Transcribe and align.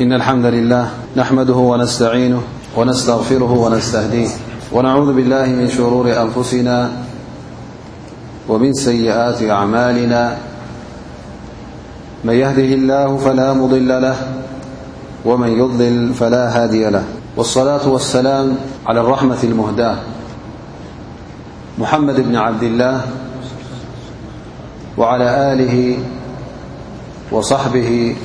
إن 0.00 0.12
الحمد 0.12 0.46
لله 0.46 0.90
نحمده 1.16 1.54
ونستعينه 1.54 2.42
ونستغفره 2.76 3.52
ونستهديه 3.52 4.28
ونعوذ 4.72 5.12
بالله 5.14 5.46
من 5.46 5.68
شرور 5.68 6.22
أنفسنا 6.22 6.90
ومن 8.48 8.72
سيئات 8.72 9.42
أعمالنا 9.42 10.36
من 12.24 12.32
يهده 12.34 12.70
الله 12.78 13.16
فلا 13.18 13.52
مضل 13.52 13.88
له 14.02 14.16
ومن 15.24 15.48
يضلل 15.48 16.14
فلا 16.14 16.44
هادي 16.62 16.90
له 16.90 17.04
والصلاة 17.36 17.88
والسلام 17.88 18.56
على 18.86 19.00
الرحمة 19.00 19.38
المهداة 19.44 19.96
محمد 21.78 22.20
بن 22.20 22.36
عبد 22.36 22.62
الله 22.62 23.00
وعلى 24.98 25.52
آله 25.52 25.98
وصحبه 27.32 28.16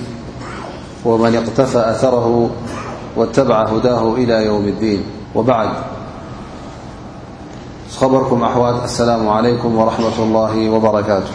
ومن 1.06 1.36
اقتفى 1.36 1.78
أثره 1.78 2.50
واتبع 3.18 3.64
هداه 3.68 4.14
إلى 4.16 4.46
يوم 4.46 4.66
الدين 4.68 5.04
وبعد 5.36 5.70
خبركم 7.98 8.44
أوات 8.44 8.84
السلام 8.84 9.30
عليكم 9.30 9.78
ورحمة 9.78 10.20
الله 10.24 10.70
وبركاته 10.70 11.30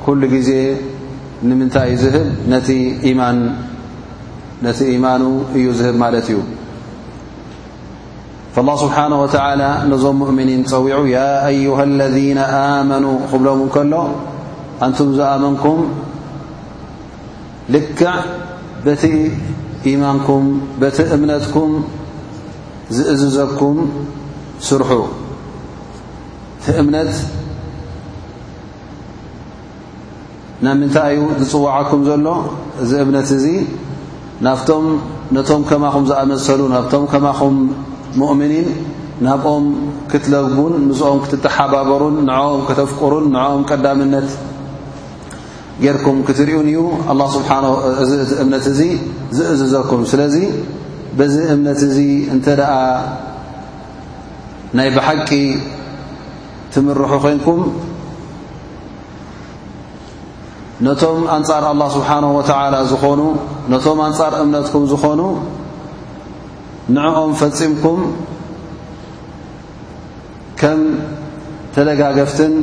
ኩሉ 0.04 0.22
ግዜ 0.36 0.52
ንምንታይ 1.48 1.90
እዩ 1.96 1.98
ዝህብ 2.04 2.28
ነቲ 4.68 4.84
ኢማኑ 4.98 5.24
እዩ 5.58 5.66
ዝህብ 5.82 5.96
ማለት 6.06 6.28
እዩ 6.32 6.38
ላه 8.68 8.76
ስብሓነه 8.86 9.18
ወተዓላ 9.26 9.62
ነዞም 9.92 10.16
ሙእምኒን 10.22 10.62
ፀዊዑ 10.72 11.02
ያ 11.18 11.20
አዩሃ 11.52 11.80
ለذነ 12.00 12.40
ኣመኑ 12.64 13.06
ክብሎምእን 13.32 13.70
ከሎ 13.76 13.94
ኣንቱም 14.86 15.10
ዝኣመንኩም 15.18 15.80
ልክዕ 17.76 18.04
በቲ 18.86 19.04
ኢማንኩም 19.92 20.46
በቲ 20.82 20.98
እምነትኩም 21.16 21.72
ዝእዝዘኩም 22.98 23.78
ስርሑ 24.68 24.92
እምነት 26.82 27.14
ና 30.66 30.70
ምንታይ 30.80 31.12
እዩ 31.18 31.26
ዝፅዋዓኩም 31.40 32.02
ዘሎ 32.10 32.28
እዚ 32.84 32.92
እምነት 33.06 33.30
እዙ 33.38 33.46
ናብቶም 34.46 34.86
ነቶም 35.36 35.62
ከማኹም 35.70 36.04
ዝኣመሰሉ 36.10 36.62
ናብቶም 36.74 37.04
ከማኹም 37.14 37.56
ሙእምኒን 38.20 38.68
ናብኦም 39.26 39.66
ክትለግቡን 40.12 40.74
ንስኦም 40.88 41.20
ክትተሓባበሩን 41.24 42.16
ንዐኦም 42.28 42.62
ክተፍቅሩን 42.68 43.26
ንዐኦም 43.34 43.62
ቀዳምነት 43.70 44.28
ጌርኩም 45.84 46.18
ክትርኡን 46.28 46.68
እዩ 46.72 46.80
እዚ 48.04 48.12
እ 48.24 48.28
እምነት 48.44 48.66
እዚ 48.72 48.80
ዝእዝዘኩም 49.38 50.02
ስለዚ 50.12 50.36
በዚ 51.18 51.36
እምነት 51.56 51.82
እዚ 51.88 51.98
እንተ 52.36 52.46
ደኣ 52.60 52.72
ናይ 54.78 54.90
ብሓቂ 54.96 55.30
ትምርሑ 56.76 57.04
ኮይንኩም 57.26 57.62
ነቶም 60.88 61.22
ኣንፃር 61.36 61.64
ኣላ 61.72 61.84
ስብሓነሁ 61.98 62.32
ወተዓላ 62.40 62.76
ዝኾኑ 62.94 63.22
ነቶም 63.74 64.00
ኣንፃር 64.08 64.34
እምነትኩም 64.44 64.84
ዝኾኑ 64.94 65.22
ንዕኦም 66.96 67.32
ፈፂምኩም 67.40 68.02
ከም 70.60 70.82
ተደጋገፍትን 71.76 72.54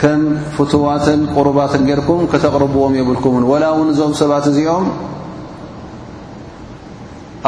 ከም 0.00 0.20
فትዋትን 0.56 1.20
قرባትን 1.36 1.82
ርኩም 2.00 2.20
ከተقርبዎም 2.32 2.92
የብልك 2.98 3.24
وላ 3.52 3.64
ውን 3.78 3.88
እዞም 3.92 4.12
ሰባት 4.20 4.44
እዚኦም 4.50 4.86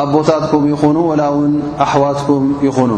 ኣቦታትኩም 0.03 0.63
ይኹኑ 0.73 0.97
وላ 1.11 1.23
ውን 1.37 1.53
ኣحዋትኩም 1.85 2.43
ይኹኑ 2.69 2.93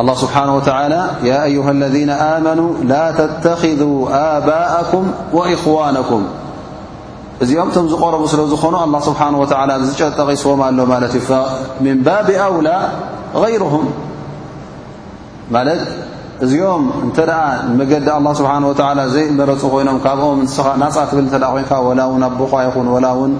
الله 0.00 0.14
ስبሓنه 0.24 0.52
ولى 0.58 1.00
ي 1.28 1.32
أيه 1.48 1.66
الذين 1.76 2.10
آመنوا 2.34 2.70
لا 2.92 3.04
تتخذا 3.20 3.88
ኣباءكም 4.30 5.04
وإخونኩም 5.36 6.22
እዚኦም 7.42 7.68
ቶም 7.74 7.86
ዝقረቡ 7.92 8.22
ስለ 8.32 8.40
ዝኾኑ 8.52 8.74
الله 8.86 9.00
ስبሓنه 9.08 9.38
و 9.42 9.46
ዝጨጠቂስዎም 9.88 10.60
ኣሎ 10.68 10.78
እ 11.18 11.22
من 11.84 11.96
ባብ 12.06 12.28
أولى 12.48 12.76
غይرهም 13.42 13.86
እዚኦም 16.44 16.84
እንተ 17.06 17.16
ደኣ 17.28 17.40
መገዲ 17.80 18.06
ኣه 18.14 18.22
ስብሓه 18.38 18.56
ላ 18.98 19.02
ዘይመረፁ 19.14 19.60
ኮይኖም 19.74 19.96
ካብኦም 20.04 20.38
ንስኻ 20.46 20.66
ናፃ 20.82 20.94
ትብል 21.10 21.26
እተ 21.28 21.36
ኮይንከ 21.52 21.72
ወላ 21.88 22.00
ውን 22.10 22.22
ኣቦኻ 22.28 22.52
ይኹን 22.66 22.86
ወላ 22.94 23.06
ውን 23.18 23.32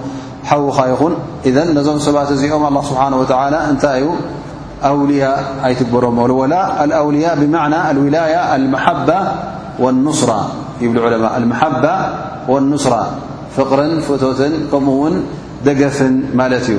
ሓዉኻ 0.49 0.77
ይኹን 0.91 1.13
እዘን 1.49 1.67
ነዞም 1.77 1.97
ሰባት 2.07 2.29
እዚኦም 2.35 2.63
ኣ 2.69 2.71
ስብሓን 2.89 3.13
ላ 3.53 3.55
እንታይ 3.71 3.99
ዩ 4.03 4.07
ኣውልያ 4.89 5.23
ኣይትግበሮም 5.67 6.17
ወላ 6.41 6.53
ኣውልያ 7.01 7.25
ብማዕና 7.41 7.75
ውላያ 8.05 8.35
ልመሓባ 8.63 9.09
ወلኑስራ 9.83 10.31
ይብሉ 10.83 10.97
ዑለማ 11.05 11.25
መሓባ 11.51 11.85
لኑስራ 12.65 12.93
ፍቅርን 13.55 13.93
ፍቶትን 14.07 14.53
ከምኡውን 14.71 15.15
ደገፍን 15.67 16.15
ማለት 16.39 16.65
እዩ 16.71 16.77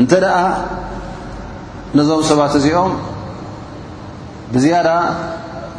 እንተ 0.00 0.10
ደኣ 0.24 0.36
ነዞም 1.98 2.22
ሰባት 2.30 2.52
እዚኦም 2.60 2.92
ብዝያዳ 4.54 4.88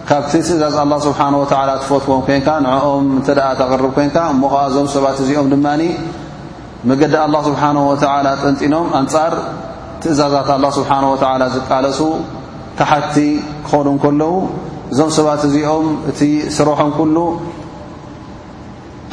ካብቲ 0.10 0.31
ትእዛዝ 0.48 0.75
ኣላ 0.84 0.94
ስብሓንወተዓላ 1.06 1.70
ትፈትዎን 1.81 2.22
ኮንካ 2.28 2.48
ንዕኦም 2.66 3.06
እንተ 3.18 3.28
ደኣ 3.38 3.48
ተቕርብ 3.60 3.92
ኮንካ 3.98 4.16
እሞ 4.34 4.42
ከዓ 4.54 4.62
እዞም 4.70 4.88
ሰባት 4.96 5.18
እዚኦም 5.24 5.48
ድማኒ 5.54 5.81
መገዲ 6.90 7.14
ኣላ 7.25 7.36
ስብሓነ 7.48 7.78
ወተዓላ 7.92 8.28
ጠንጢኖም 8.44 8.88
ኣንጻር 9.00 9.34
ትእዛዛት 10.02 10.50
ኣላ 10.56 10.66
ስብሓን 10.78 11.06
ወተዓላ 11.14 11.42
ዝቃለሱ 11.56 12.00
ካሓቲ 12.78 13.16
ክኾኑ 13.68 13.88
ከለዉ 14.06 14.34
እዞም 14.94 15.12
ሰባት 15.18 15.42
እዚኦም 15.50 15.88
እቲ 16.12 16.19
ስርሖም 16.58 16.90
ኩሉ 16.98 17.18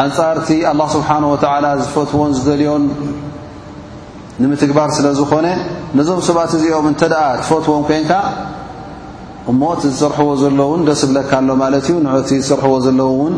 ኣንጻር 0.04 0.36
እቲ 0.42 0.50
ኣላ 0.70 0.80
ስብሓን 0.94 1.24
ወተዓላ 1.32 1.66
ዝፈትዎን 1.82 2.32
ዝደልዮም 2.38 2.84
ንምትግባር 4.42 4.88
ስለ 4.96 5.06
ዝኾነ 5.20 5.46
ነዞም 6.00 6.20
ሰባት 6.30 6.50
እዚኦም 6.58 6.86
እንተደኣ 6.92 7.22
ትፈትዎን 7.42 7.82
ኮንካ 7.90 8.10
እሞቲ 9.50 9.80
ዝስርሕዎ 9.84 10.28
ዘለውን 10.42 10.80
ደስ 10.88 10.98
ዝብለካ 11.02 11.30
ኣሎ 11.42 11.48
ማለት 11.62 11.84
እዩ 11.88 11.96
ንእእቲ 12.06 12.30
ዝስርሕዎ 12.42 12.74
ዘለዉ 12.86 13.08
ውን 13.20 13.34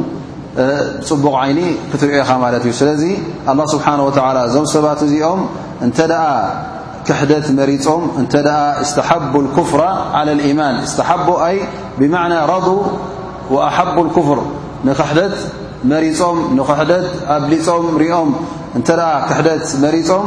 ፅቡቕ 1.09 1.35
ዓይኒ 1.43 1.59
ክትሪኦኻ 1.91 2.31
ማለት 2.45 2.63
እዩ 2.69 2.73
ስለዚ 2.81 3.03
ኣله 3.51 3.63
ስብሓه 3.75 3.95
ወ 4.07 4.11
እዞም 4.49 4.67
ሰባት 4.75 5.01
እዚኦም 5.07 5.41
እንተ 5.87 5.99
ደኣ 6.13 6.25
ክሕደት 7.07 7.47
መሪፆም 7.61 8.03
እንተ 8.21 8.35
እስተሓቡ 8.85 9.33
اኩፍራ 9.47 9.83
ى 10.49 10.51
ማን 10.59 10.77
ስተሓ 10.91 11.11
ኣይ 11.49 11.57
ብማና 12.01 12.33
ረض 12.53 12.67
ኣሓب 13.69 13.97
ክፍር 14.17 14.39
ንክሕደት 14.89 15.37
መሪፆም 15.93 16.39
ንክሕደት 16.59 17.07
ኣብሊፆም 17.37 17.87
ሪኦም 18.03 18.31
እንተ 18.79 18.89
ኣ 19.09 19.11
ክሕደት 19.31 19.65
መሪፆም 19.87 20.27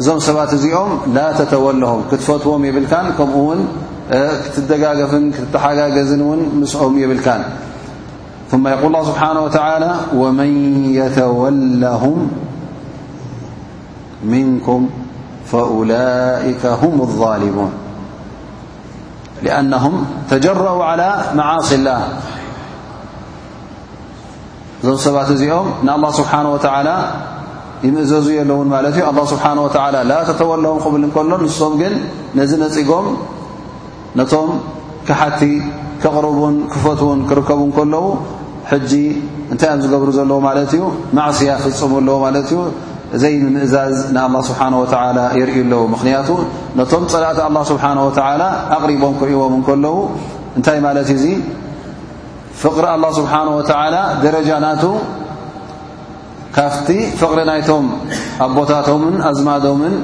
እዞም 0.00 0.18
ሰባት 0.26 0.50
እዚኦም 0.56 0.90
ላ 1.16 1.22
ተተወለهም 1.38 2.00
ክትፈትዎም 2.10 2.62
ይብልካን 2.68 3.06
ከምኡውን 3.16 3.60
ደጋፍ 4.70 5.12
ሓጋገዝን 5.64 6.22
ን 6.60 6.68
ኦም 6.84 6.96
ብል 7.10 7.20
ث 8.52 8.56
يقል 8.74 8.86
الله 8.90 9.02
ስብሓنه 9.10 9.40
وى 9.44 9.50
وመን 10.20 10.54
يተوله 11.00 12.02
مንكም 14.32 14.82
فأولئك 15.50 16.62
ه 16.80 16.82
الظلموን 17.08 17.72
لأنه 19.46 19.84
ተጀረأ 20.30 20.74
على 20.90 21.08
معص 21.38 21.70
اله 21.78 22.00
እዞ 24.82 24.90
ሰባት 25.06 25.28
እዚኦም 25.36 25.68
الله 25.96 26.10
ስبሓنه 26.20 26.50
وعلى 26.56 26.94
ይምእዘዙ 27.86 28.26
የለውን 28.38 28.68
ማለት 28.74 28.94
ዩ 29.00 29.02
الله 29.10 29.24
ስሓه 29.34 29.50
وى 29.64 29.88
ላ 30.10 30.12
ተተወلهም 30.28 30.78
ክብል 30.84 31.02
ከሎ 31.14 31.30
ንሶም 31.44 31.72
ግን 31.80 31.94
ነዚ 32.38 32.50
ነፅጎም 32.64 33.06
ነቶም 34.20 34.48
ካሓቲ 35.08 35.40
ክቕርቡን 36.02 36.54
ክፈትውን 36.72 37.20
ክርከቡ 37.28 37.60
ከለዉ 37.76 38.06
ሕጂ 38.70 38.92
እንታይ 39.52 39.70
ኦም 39.74 39.80
ዝገብሩ 39.84 40.08
ዘለዉ 40.18 40.36
ማለት 40.48 40.70
እዩ 40.76 40.82
ማዕስያ 41.18 41.52
ፍጹሙ 41.64 41.92
ኣለዎ 42.00 42.16
ማለት 42.24 42.46
እዩ 42.50 42.58
እዘይ 43.16 43.34
ምምእዛዝ 43.44 43.96
ንኣላ 44.14 44.36
ስብሓን 44.48 44.74
ወተላ 44.82 45.18
የርእዩ 45.38 45.58
ኣለዉ 45.68 45.80
ምኽንያቱ 45.94 46.28
ነቶም 46.80 47.02
ፀላእቲ 47.14 47.38
ኣላ 47.46 47.56
ስብሓን 47.70 47.98
ወተዓላ 48.06 48.42
ኣቕሪቦም 48.76 49.14
ክሪእይዎም 49.20 49.54
እንከለዉ 49.58 49.96
እንታይ 50.58 50.78
ማለት 50.86 51.08
እዩ 51.14 51.18
ዙ 51.24 51.26
ፍቕሪ 52.62 52.84
ኣላ 52.94 53.04
ስብሓነ 53.18 53.48
ወተላ 53.58 53.94
ደረጃ 54.24 54.50
ናቱ 54.66 54.84
ካብቲ 56.56 56.88
ፍቕሪ 57.20 57.38
ናይቶም 57.50 57.84
ኣቦታቶምን 58.46 59.14
ኣዝማዶምን 59.30 59.94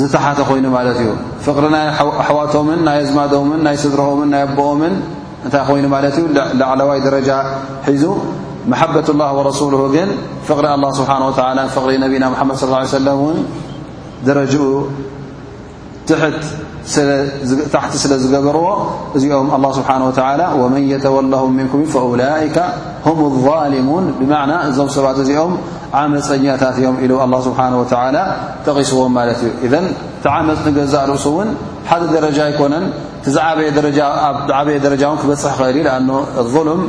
ዝተሓተ 0.00 0.38
ኮይኑ 0.48 0.64
ማለት 0.78 0.98
እዩ 1.04 1.10
فقሪ 1.46 1.70
حوتم 2.28 2.66
ና 2.86 2.94
ዝ 3.06 3.08
ስድرم 3.82 4.20
ኣبኦم 4.42 4.82
እታ 5.46 5.54
ይኑ 5.78 5.84
لعلي 6.60 6.98
درج 7.06 7.30
ዙ 8.02 8.04
محبة 8.72 9.06
الله 9.14 9.28
ورسله 9.38 9.82
فقሪ 10.48 10.64
الله 10.78 10.90
سبحنه 11.00 11.24
ول 11.30 11.58
فقሪ 11.74 11.90
نና 12.04 12.24
مد 12.48 12.56
صلى 12.60 12.72
اه 12.74 12.78
علي 12.82 12.88
وسلم 12.98 13.20
درجኡ 14.28 14.64
ታحቲ 17.74 17.92
سلዝገر 18.02 18.56
እዚኦ 19.16 19.34
الله 19.58 19.70
سبحنه 19.78 20.04
وتلى 20.10 20.46
ومن 20.60 20.82
يتوله 20.94 21.42
منك 21.58 21.74
فأولئك 21.94 22.56
هم 23.06 23.18
الظالمون 23.30 24.04
بمعن 24.18 24.50
እዞ 24.70 24.78
سባت 24.96 25.18
እዚኦ 25.24 25.40
عمፀኛታ 25.98 26.62
ي 27.04 27.08
الله 27.26 27.40
سبحنه 27.48 27.76
وعل 27.92 28.16
تقسዎ 28.66 28.98
ፅ 30.28 30.30
ዛ 30.92 30.94
ርእሱ 31.10 31.26
ን 31.46 31.48
ሓደ 31.90 32.02
ረጃ 32.26 32.38
ነ 32.72 32.74
በየ 34.66 34.78
ደረጃ 34.86 35.02
ክበፅ 35.22 35.44
እል 35.70 35.76
እዩ 35.80 35.84
ኣ 35.96 35.98
ظልም 36.54 36.80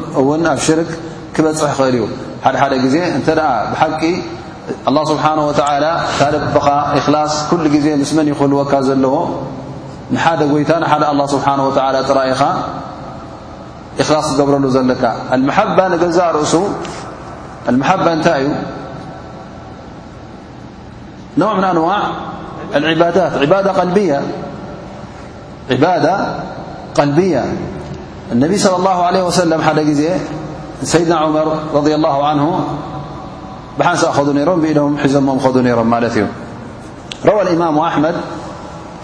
ኣብ 0.53 0.59
ሽርክ 0.67 0.89
ክበፅሕ 1.35 1.75
እል 1.89 1.95
ዩ 1.99 2.01
ደ 2.73 2.75
ዜ 2.93 2.95
እተ 3.19 3.27
ብቂ 3.83 4.03
لله 4.89 5.03
ስሓنه 5.11 5.45
و 5.49 5.51
ካለبኻ 6.17 6.67
ላ 7.13 7.17
ኩل 7.49 7.65
ዜ 7.85 7.87
ምስን 8.01 8.17
يኽህልወካ 8.31 8.73
ዘለዎ 8.87 9.15
ንሓደ 10.15 10.39
ጎይታ 10.51 10.71
ሓደ 10.91 11.03
لله 11.15 11.25
ስه 11.33 11.37
و 11.67 11.69
ጥራኢኻ 12.07 12.41
إخላ 14.01 14.15
ገብረሉ 14.39 14.65
ዘለካ 14.75 15.03
እ 15.35 15.37
እታይ 18.17 18.41
እዩ 21.37 21.43
عبادة 22.73 23.71
قلبية 26.97 27.45
النبي 28.31 28.57
صلى 28.57 28.75
الله 28.75 29.03
عليه 29.03 29.23
وسلم 29.23 29.61
حلز 29.61 30.03
سيدنا 30.83 31.15
عمر 31.15 31.59
رضي 31.73 31.95
الله 31.95 32.27
عنه 32.27 32.65
بحنسخدنرم 33.79 34.61
ب 34.61 34.97
حزمم 35.03 35.39
خدنير 35.39 35.81
ال 35.81 36.27
روى 37.25 37.41
الإمام 37.41 37.79
أحمد 37.79 38.15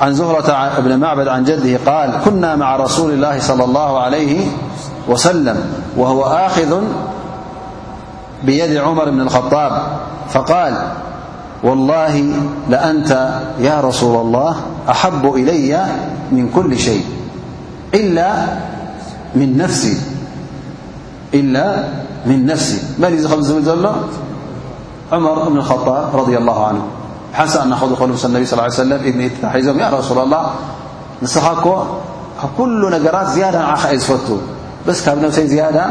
عن 0.02 0.14
زهرة 0.14 0.80
بن 0.80 0.98
معبد 1.00 1.28
عن 1.28 1.44
جده 1.44 1.78
-قال 1.78 2.26
كنا 2.26 2.56
مع 2.56 2.76
رسول 2.76 3.12
الله 3.12 3.40
صلى 3.40 3.64
الله 3.64 4.00
عليه 4.00 4.48
وسلم 5.08 5.58
وهو 5.98 6.24
آخذ 6.24 6.82
بيد 8.44 8.78
عمر 8.78 9.10
بن 9.10 9.22
الخطاب 9.22 9.82
فقال 10.30 10.82
والله 11.64 12.14
لأنت 12.70 13.40
يا 13.60 13.82
رسول 13.82 14.22
الله 14.22 14.56
أحب 14.90 15.34
إلي 15.36 15.86
من 16.32 16.50
كل 16.56 16.80
شيء 16.80 17.06
إلا 17.96 18.32
من 19.36 19.58
نفسي 19.58 19.98
من 21.34 22.42
ዩ 22.46 22.50
ብل 23.04 23.64
ዘሎ 23.70 23.86
عمر 25.14 25.36
بن 25.52 25.58
الخطاب 25.64 26.06
رضي 26.22 26.36
الله 26.42 26.58
عنه 26.70 26.84
ሓ 27.40 27.42
أ 27.64 28.28
نبي 28.36 28.46
صلى 28.52 28.62
ا 28.62 28.66
عيه 28.66 28.74
سم 28.80 28.94
ሒዞ 29.42 29.80
ي 29.86 29.90
رسول 30.00 30.20
الله 30.26 30.44
نسኻك 31.26 31.66
كل 32.60 32.82
نجራت 32.96 33.28
زيادة 33.38 33.60
عእ 33.74 33.92
ዝፈت 34.04 34.28
بس 34.88 34.98
ካብ 35.06 35.18
نفسይ 35.26 35.46
زيدة 35.54 35.86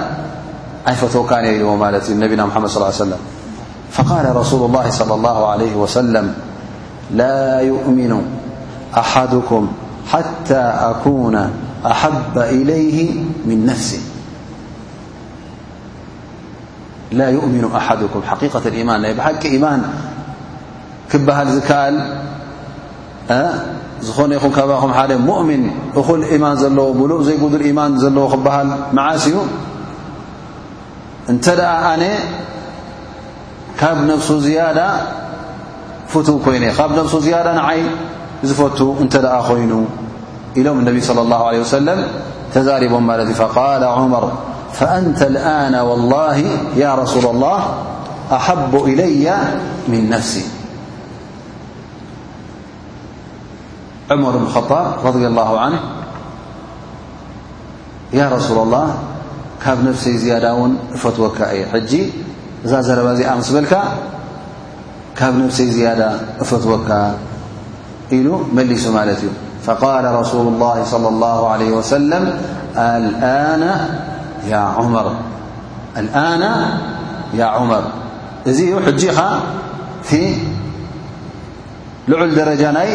ዓيفትك 0.88 1.32
ل 1.44 2.10
نبናا 2.22 2.44
مመ 2.54 2.64
صل 2.74 2.82
ا 2.84 2.86
عليه 2.88 3.00
وسلم 3.04 3.20
فقال 3.92 4.36
رسول 4.36 4.64
الله 4.70 4.90
صلى 4.90 5.14
الله 5.14 5.48
عليه 5.48 5.74
وسلم 5.74 6.34
لا 7.10 7.60
يؤمن 7.60 8.22
أحدكم 8.98 9.68
حتى 10.12 10.58
أكون 10.80 11.50
أحب 11.86 12.38
إليه 12.38 13.24
من 13.46 13.66
نفس 13.66 14.00
لا 17.12 17.30
يؤمن 17.30 17.68
أحدك 17.76 18.24
حقيقة 18.26 18.62
الإيمان 18.66 19.02
ናይ 19.02 19.12
بحቂ 19.14 19.44
إيمان 19.46 19.80
ክبሃل 21.12 21.48
ዝكኣል 21.60 21.94
ዝኾن 24.06 24.30
ይኹ 24.36 24.44
ኹ 24.52 25.16
مؤمن 25.26 25.62
ل 25.94 26.24
إيمان 26.32 26.54
ዘለዎ 26.62 26.90
مل 27.02 27.12
ዘيقد 27.28 27.54
إيمان 27.68 27.98
ዘلዎ 28.02 28.24
ክبሃل 28.34 28.68
مዓس 28.98 29.24
ዩ 29.32 29.36
እ 31.32 31.36
ኣነ 31.92 32.02
ب 33.84 33.98
نفس 34.06 34.32
زيادة 34.32 34.88
فتو 36.08 36.38
كين 36.44 36.72
ب 36.72 36.92
نفس 37.00 37.16
زيادة 37.16 37.54
نعي 37.54 37.82
زفتو 38.44 38.94
أنت 39.00 39.16
لأ 39.16 39.30
ين 39.50 39.88
إلم 40.56 40.78
النبي 40.78 41.00
صلى 41.00 41.20
الله 41.20 41.40
عليه 41.46 41.60
وسلم 41.60 41.98
تزارب 42.54 42.92
ت 43.28 43.30
فقال 43.32 43.84
عمر 43.84 44.32
فأنت 44.72 45.22
الآن 45.22 45.74
والله 45.74 46.36
يا 46.76 46.94
رسول 46.94 47.24
الله 47.34 47.58
أحب 48.32 48.72
إلي 48.76 49.26
من 49.88 50.10
نفسي 50.10 50.44
عمر 54.10 54.32
ب 54.36 54.46
اخطاب 54.46 54.86
رضي 55.04 55.26
الله 55.26 55.60
عنه 55.60 55.80
يا 58.12 58.28
رسول 58.28 58.58
الله 58.62 58.86
كب 59.64 59.78
نفسي 59.88 60.16
زيادة 60.18 60.54
ون 60.54 60.72
فتوك 60.94 61.38
جي 61.90 62.02
እዛ 62.66 62.72
ዘረባ 62.88 63.08
እዚስ 63.38 63.48
በልካ 63.56 63.74
ካብ 65.18 65.32
ነብሰይ 65.40 65.68
ዝያد 65.76 66.02
እፈትወካ 66.42 66.90
ኢሉ 68.18 68.28
መሊሱ 68.56 68.84
ማለት 68.98 69.20
እዩ 69.22 69.30
فقال 69.66 70.04
رسሉ 70.20 70.46
الله 70.54 70.76
صلى 70.92 71.08
الله 71.14 71.38
عليه 71.52 71.70
وسل 71.78 72.12
ና 76.06 76.10
ي 77.38 77.40
عመር 77.56 77.84
እዙ 78.50 78.58
ዩ 78.70 78.74
ሕጂኻ 78.86 79.18
ልዑል 82.10 82.30
ደረጃ 82.40 82.62
ናይ 82.78 82.88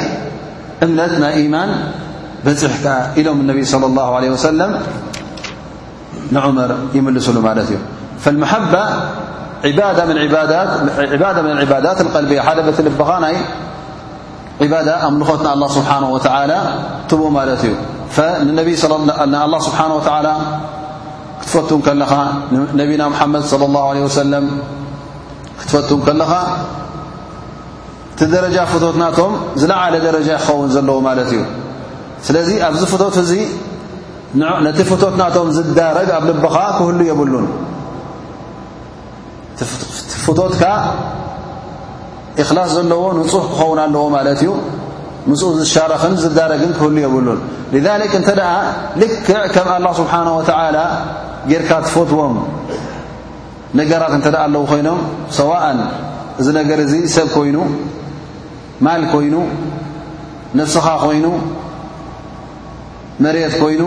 እምነት 0.85 1.13
ናይ 1.23 1.33
إيማን 1.41 1.69
በፅሕ 2.45 2.73
ከዓ 2.83 2.95
ኢሎም 3.19 3.37
اነቢ 3.43 3.59
صلى 3.73 3.85
الله 3.89 4.09
عليه 4.17 4.31
وسل 4.35 4.59
ንعመር 6.35 6.71
ይመልሱሉ 6.97 7.37
ማለት 7.47 7.67
እዩ 7.71 7.77
ة 8.23 8.31
عባدة 9.63 10.05
من 11.41 11.51
العባዳት 11.57 11.99
القልያة 12.05 12.41
ሓደ 12.47 12.59
ቲ 12.77 12.79
ልبኻ 12.87 13.09
ናይ 13.25 13.35
عبد 14.61 14.87
ኣምልኾት 15.07 15.41
ንالله 15.47 15.67
ስብሓنه 15.77 16.07
و 16.15 16.17
ትቡ 17.09 17.21
ማለት 17.37 17.61
እዩ 17.65 17.73
لله 18.47 18.65
ስብሓه 19.67 19.89
و 19.97 19.99
ክትፈትን 21.41 21.79
ከለኻ 21.85 22.11
ነና 22.77 23.01
مሓመድ 23.13 23.43
صلى 23.51 23.65
الله 23.69 23.83
عله 23.91 24.01
وسل 24.07 24.33
ክትፈቱ 25.59 25.89
ከለኻ 26.05 26.31
እቲ 28.13 28.19
ደረጃ 28.35 28.57
ፍትናቶም 28.71 29.31
ዝለዓለ 29.61 29.93
ደረጃ 30.07 30.27
ይኸውን 30.37 30.69
ዘለዉ 30.75 30.97
ማለት 31.07 31.29
እዩ 31.33 31.41
ስለዚ 32.25 32.49
ኣብዚ 32.67 32.81
ፍት 32.91 33.01
እዚ 33.23 33.31
ነቲ 34.67 34.79
ፍتትናቶም 34.91 35.47
ዝዳረግ 35.57 36.09
ኣብ 36.17 36.23
ልبኻ 36.29 36.55
ክህሉ 36.77 36.99
የብሉን 37.09 37.45
ትፍቶትካ 39.59 40.63
እኽላስ 42.41 42.71
ዘለዎ 42.77 43.03
ንጹሕ 43.19 43.43
ክኸውን 43.51 43.79
ኣለዎ 43.85 44.03
ማለት 44.15 44.39
እዩ 44.43 44.49
ምስኡ 45.29 45.47
ዝሻረኽን 45.59 46.13
ዝዳረግን 46.23 46.71
ክህሉ 46.77 46.95
የብሉን 47.05 47.39
ሊዛሊክ 47.75 48.13
እንተ 48.19 48.29
ደኣ 48.39 48.51
ልክዕ 49.01 49.39
ከም 49.53 49.67
ኣላه 49.75 49.91
ስብሓን 50.01 50.27
ወተዓላ 50.39 50.77
ጌርካ 51.49 51.69
ትፈትዎም 51.87 52.35
ነገራት 53.79 54.13
እንተ 54.17 54.27
ደኣ 54.35 54.41
ኣለዉ 54.47 54.61
ኮይኖም 54.71 54.99
ሰዋእን 55.39 55.79
እዚ 56.39 56.47
ነገር 56.59 56.77
እዚ 56.85 56.93
ሰብ 57.15 57.27
ኮይኑ 57.37 57.57
ማል 58.85 59.03
ኮይኑ 59.13 59.35
ነፍስኻ 60.59 60.85
ኮይኑ 61.05 61.25
መሬት 63.23 63.53
ኮይኑ 63.63 63.81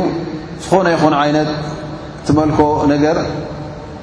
ዝኾነ 0.63 0.87
ይኹን 0.95 1.15
ዓይነት 1.23 1.51
እትመልኮ 2.23 2.59
ነገር 2.93 3.17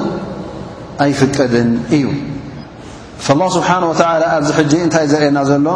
ኣይፍቀድን 1.03 1.69
እዩ 1.95 2.05
فالله 3.25 3.47
ስብሓንه 3.57 3.87
و 3.91 3.93
ኣብዚ 4.35 4.49
ሕጂ 4.59 4.71
እንታይ 4.85 5.05
ዘርእና 5.11 5.37
ዘሎ 5.49 5.67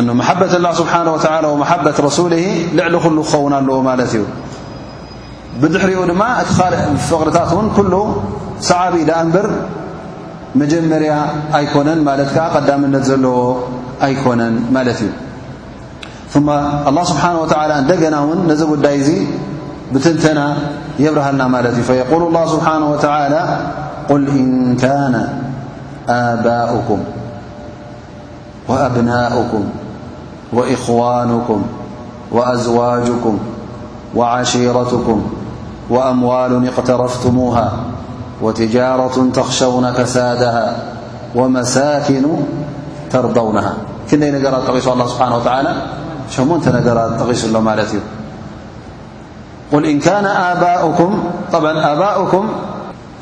እ 0.00 0.02
ማሓበት 0.20 0.52
ላه 0.64 0.72
ስብሓه 0.80 1.02
و 1.14 1.16
وመሓበት 1.54 1.96
ረሱሊ 2.06 2.34
ልዕሊ 2.78 2.94
ኩሉ 3.04 3.16
ክኸውን 3.30 3.52
ኣለዎ 3.58 3.76
ማለት 3.88 4.10
እዩ 4.16 4.22
ብድሕሪኡ 5.60 6.00
ድማ 6.10 6.22
እቲ 6.42 6.50
ኻልእ 6.58 6.80
ፍቕድታት 7.08 7.50
እውን 7.54 7.68
ኩሉ 7.76 7.92
ሰዓብኢዳ 8.68 9.10
እንበር 9.24 9.46
መጀመርያ 10.60 11.12
ኣይኮነን 11.58 12.00
ማለት 12.08 12.28
ከዓ 12.34 12.44
ቀዳምነት 12.54 13.04
ዘለዎ 13.10 13.38
ኣይኮነን 14.06 14.54
ማለት 14.76 14.98
እዩ 15.04 15.10
ثማ 16.34 16.48
الله 16.90 17.04
ስብሓንه 17.12 17.38
و 17.44 17.46
እንደገና 17.82 18.16
ውን 18.28 18.38
ነዚ 18.50 18.60
ጉዳይ 18.72 18.94
እዚ 19.02 19.10
ብትንተና 19.92 20.40
የብርሃልና 21.04 21.42
ማለት 21.54 21.74
እዩ 21.78 21.82
فقል 21.90 22.22
الله 22.28 22.42
ስብሓነه 22.54 22.88
ላى 22.92 23.42
قل 24.08 24.28
إن 24.28 24.76
كان 24.76 25.28
آباؤكم 26.08 26.98
وأبناؤكم 28.68 29.64
وإخوانكم 30.52 31.62
وأزواجكم 32.32 33.38
وعشيرتكم 34.14 35.22
وأموال 35.90 36.66
اقترفتموها 36.66 37.72
وتجارة 38.42 39.28
تخشون 39.34 39.90
كسادها 39.90 40.76
ومساكن 41.34 42.24
ترضونها 43.10 43.74
كني 44.10 44.30
نجرات 44.30 44.62
تغي 44.66 44.92
الله 44.92 45.06
سبحانه 45.06 45.36
وتعالى 45.36 45.74
شمنت 46.30 46.68
نجرات 46.68 47.20
تغيس 47.20 47.44
لهمالت 47.44 47.96
قل 49.72 49.84
إن 49.86 49.98
كان 50.00 50.24
آباؤكم 50.26 51.24
طبعا 51.52 51.92
آباؤكم 51.92 52.48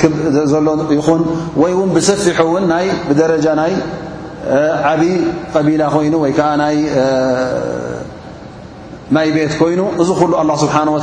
ክ 0.00 0.10
ሎ 0.88 0.96
ይኹን 0.98 1.20
ይ 1.70 1.74
ን 1.86 1.88
ብሰፊሑ 1.96 2.38
ውን 2.54 2.64
ደረጃ 3.20 3.46
ናይ 3.60 3.72
ዓብይ 4.90 5.14
ቀቢላ 5.54 5.82
ኮይኑ 5.94 6.14
ወይ 6.24 6.32
ዓ 6.48 6.50
ማይ 9.16 9.28
ቤት 9.36 9.52
ኮይኑ 9.60 9.80
እዚ 10.02 10.08
ሉ 10.30 10.32
لله 10.42 10.56
ስብሓه 10.62 10.88
و 10.94 10.98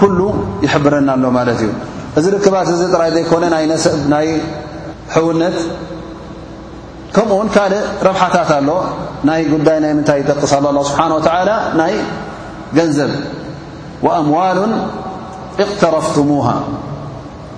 ኩሉ 0.00 0.18
ይሕብረና 0.64 1.10
ሎ 1.22 1.24
ማለት 1.38 1.58
እዩ 1.64 1.70
እዚ 2.18 2.24
ርክባት 2.36 2.68
እ 2.74 2.90
ጥራይ 2.94 3.10
ዘይኮነ 3.16 3.44
ብ 3.52 3.94
ናይ 4.12 4.26
ሕውነት 5.14 5.56
ከምኡ 7.14 7.32
ውን 7.38 7.48
ካልእ 7.54 7.82
ረብሓታት 8.06 8.50
ኣሎ 8.58 8.68
ናይ 9.28 9.40
ጉዳይ 9.52 9.78
ናይ 9.84 9.92
ምንታይ 9.96 10.18
ይጠቅስ 10.22 10.52
ስብሓه 10.52 11.48
ናይ 11.80 11.92
ገንዘብ 12.76 13.12
وأምዋሉ 14.04 14.58
اقተረፍትሙه 15.64 16.46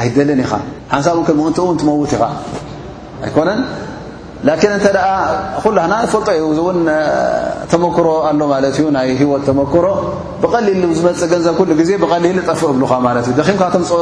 ኣይደልን 0.02 0.40
ኢኻ 0.44 0.52
ሓንሳብ 0.94 1.16
ምን 1.40 1.54
ትመውት 1.80 2.12
ኢኻ 2.18 2.24
ኣይነን 3.28 4.78
እተ 4.78 4.92
ኩ 5.64 5.68
ፈልጦ 6.14 6.30
እ 6.36 6.78
ተመክሮ 7.72 8.08
ኣሎ 8.30 8.40
ማ 8.52 8.54
እዩ 8.72 8.80
ይ 9.10 9.12
ሂወት 9.22 9.44
ተመክሮ 9.50 9.86
ብሊል 10.44 10.84
ዝፅእ 10.98 11.32
ንዘብ 11.40 11.60
ዜ 11.90 11.92
ል 12.38 12.40
ጠፍእ 12.50 12.74
ብኻ 12.82 12.92
ደምካ 13.40 13.64
ተምፅኦ 13.76 14.02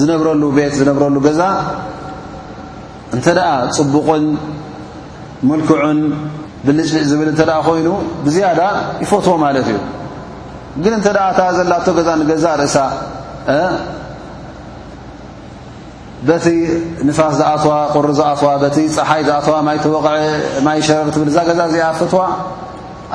ዝነብረሉ 0.00 0.42
ቤት 0.56 0.72
ዝነብረሉ 0.78 1.16
ገዛ 1.26 1.42
እንተ 3.16 3.26
ኣ 3.50 3.52
ፅቡቕን 3.76 4.24
ምልክዑን 5.48 5.98
ብልጭልጭ 6.66 7.04
ዝብል 7.10 7.28
እተ 7.32 7.40
ኮይኑ 7.68 7.88
ብዝያዳ 8.24 8.60
ይፈትዎ 9.02 9.34
ማለት 9.44 9.66
እዩ 9.72 9.76
ግን 10.82 10.92
እንተ 10.98 11.06
ኣ 11.26 11.28
ታ 11.38 11.40
ዘላ 11.58 11.72
ገዛ 12.30 12.30
ገዛ 12.30 12.44
ርእሳ 12.62 12.76
በቲ 16.28 16.46
ንፋስ 17.06 17.34
ዝኣትዋ 17.40 17.72
ቁሪ 17.94 18.06
ዝኣትዋ 18.18 18.48
ቲ 18.76 18.78
ፀሓይ 18.96 19.20
ዝኣትዋ 19.28 19.54
ይ 19.74 19.78
ተወዒ 19.84 20.06
ማይ 20.66 20.78
ሸረር 20.86 21.08
ትብ 21.14 21.22
እዛ 21.32 21.36
ገዛ 21.48 21.60
እዚኣ 21.72 21.84
ፈትዋ 21.98 22.20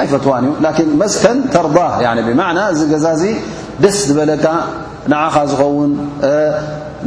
ኣይፈትዋን 0.01 0.45
እዩ 0.49 0.79
ን 0.89 0.91
መስን 1.01 1.37
ተር 1.53 1.67
ብና 1.75 2.45
እዚ 2.73 2.81
ገዛ 2.93 3.05
ዚ 3.21 3.25
ደስ 3.83 3.97
ዝበለካ 4.09 4.45
ንዓኻ 5.11 5.35
ዝኸውን 5.51 5.91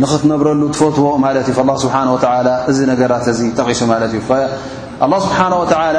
ንኽትነብረሉ 0.02 0.62
ትፈትዎ 0.74 1.08
ማለት 1.24 1.46
እዩ 1.50 1.56
ስብሓ 1.84 1.94
ወላ 2.14 2.48
እዚ 2.70 2.78
ነገራት 2.92 3.26
እዚ 3.32 3.40
ጠቒሱ 3.58 3.80
ማለት 3.92 4.12
እዩ 4.18 4.22
ስብሓን 5.26 5.52
ወተላ 5.62 5.98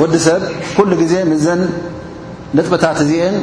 ወዲ 0.00 0.14
ሰብ 0.26 0.42
ኩሉ 0.76 0.90
ግዜ 1.02 1.14
ምዘን 1.30 1.60
ንጥበታት 2.56 2.98
እዚአን 3.04 3.36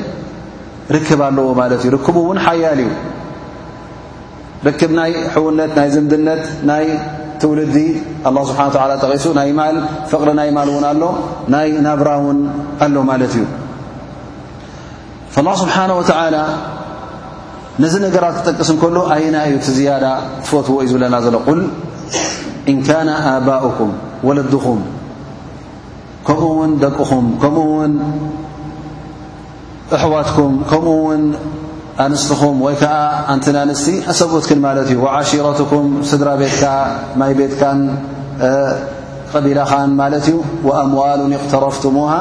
ርክብ 0.95 1.21
ኣለዎ 1.27 1.47
ማለት 1.61 1.81
እዩ 1.83 1.89
ርክቡ 1.95 2.15
እውን 2.25 2.39
ሓያል 2.45 2.79
እዩ 2.85 2.91
ርክብ 4.67 4.91
ናይ 4.99 5.11
ሕውነት 5.35 5.71
ናይ 5.79 5.89
ዝምድነት 5.95 6.43
ናይ 6.69 6.85
ትውልዲ 7.43 7.75
ስብሓ 8.51 8.61
ላ 8.91 8.95
ተቂሱ 9.03 9.25
ናይ 9.39 9.49
ማል 9.59 9.77
ፍቕሪ 10.13 10.29
ናይ 10.39 10.49
ማል 10.59 10.69
እውን 10.73 10.85
ኣሎ 10.91 11.03
ናይ 11.55 11.69
ናብራ 11.87 12.09
ውን 12.25 12.39
ኣሎ 12.87 12.95
ማለት 13.11 13.33
እዩ 13.39 13.43
الله 15.43 15.57
ስብሓናه 15.63 15.91
وተ 15.99 16.11
ነዚ 17.83 17.93
ነገራት 18.03 18.35
ትጠቂስከሉ 18.47 18.95
ኣይና 19.13 19.35
እዩ 19.47 19.53
ቲ 19.65 19.69
ዝያዳ 19.77 20.05
ትፈትዎ 20.43 20.75
እዩ 20.83 20.87
ዝብለና 20.91 21.15
ዘሎ 21.25 21.35
ል 21.57 21.61
እን 22.71 22.77
ካነ 22.87 23.09
ኣባؤኩም 23.29 23.91
ወለድኹም 24.27 24.81
ከምኡ 26.27 26.43
ውን 26.59 26.71
ደቅኹም 26.83 27.25
ከምኡ 27.43 27.63
ውን 27.71 27.93
እሕዋትኩም 29.97 30.53
ከምኡ 30.69 30.89
ውን 31.07 31.23
ኣንስትኹም 32.05 32.55
ወይ 32.67 32.75
ከዓ 32.81 32.93
ኣንቲንንስቲ 33.35 33.87
ኣሰብኡትክን 34.13 34.61
ማለት 34.67 34.87
እዩ 34.95 34.97
وዓሺረትኩም 35.05 35.87
ስድራ 36.11 36.29
ቤትካ 36.41 36.63
ማይ 37.21 37.33
ቤትካን 37.41 37.81
ቀቢላኻን 39.33 39.91
ማለት 40.01 40.25
እዩ 40.31 40.37
وኣምዋሉ 40.69 41.19
اቅተረፍትሙه 41.41 42.11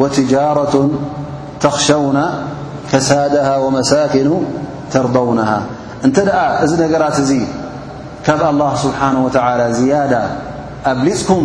وትጃሮቱ 0.00 0.74
ተخሸውن 1.64 2.18
كሳده 2.90 3.46
ومكن 3.64 4.28
ተرضونها 4.92 5.58
እንተ 6.06 6.16
ኣ 6.42 6.42
እዚ 6.64 6.70
ነገራት 6.84 7.16
እዚ 7.22 7.30
ካብ 8.26 8.40
الله 8.52 8.70
ስبሓنه 8.84 9.20
وعلى 9.34 9.66
زيد 9.78 10.14
ኣብሊፅኩም 10.90 11.44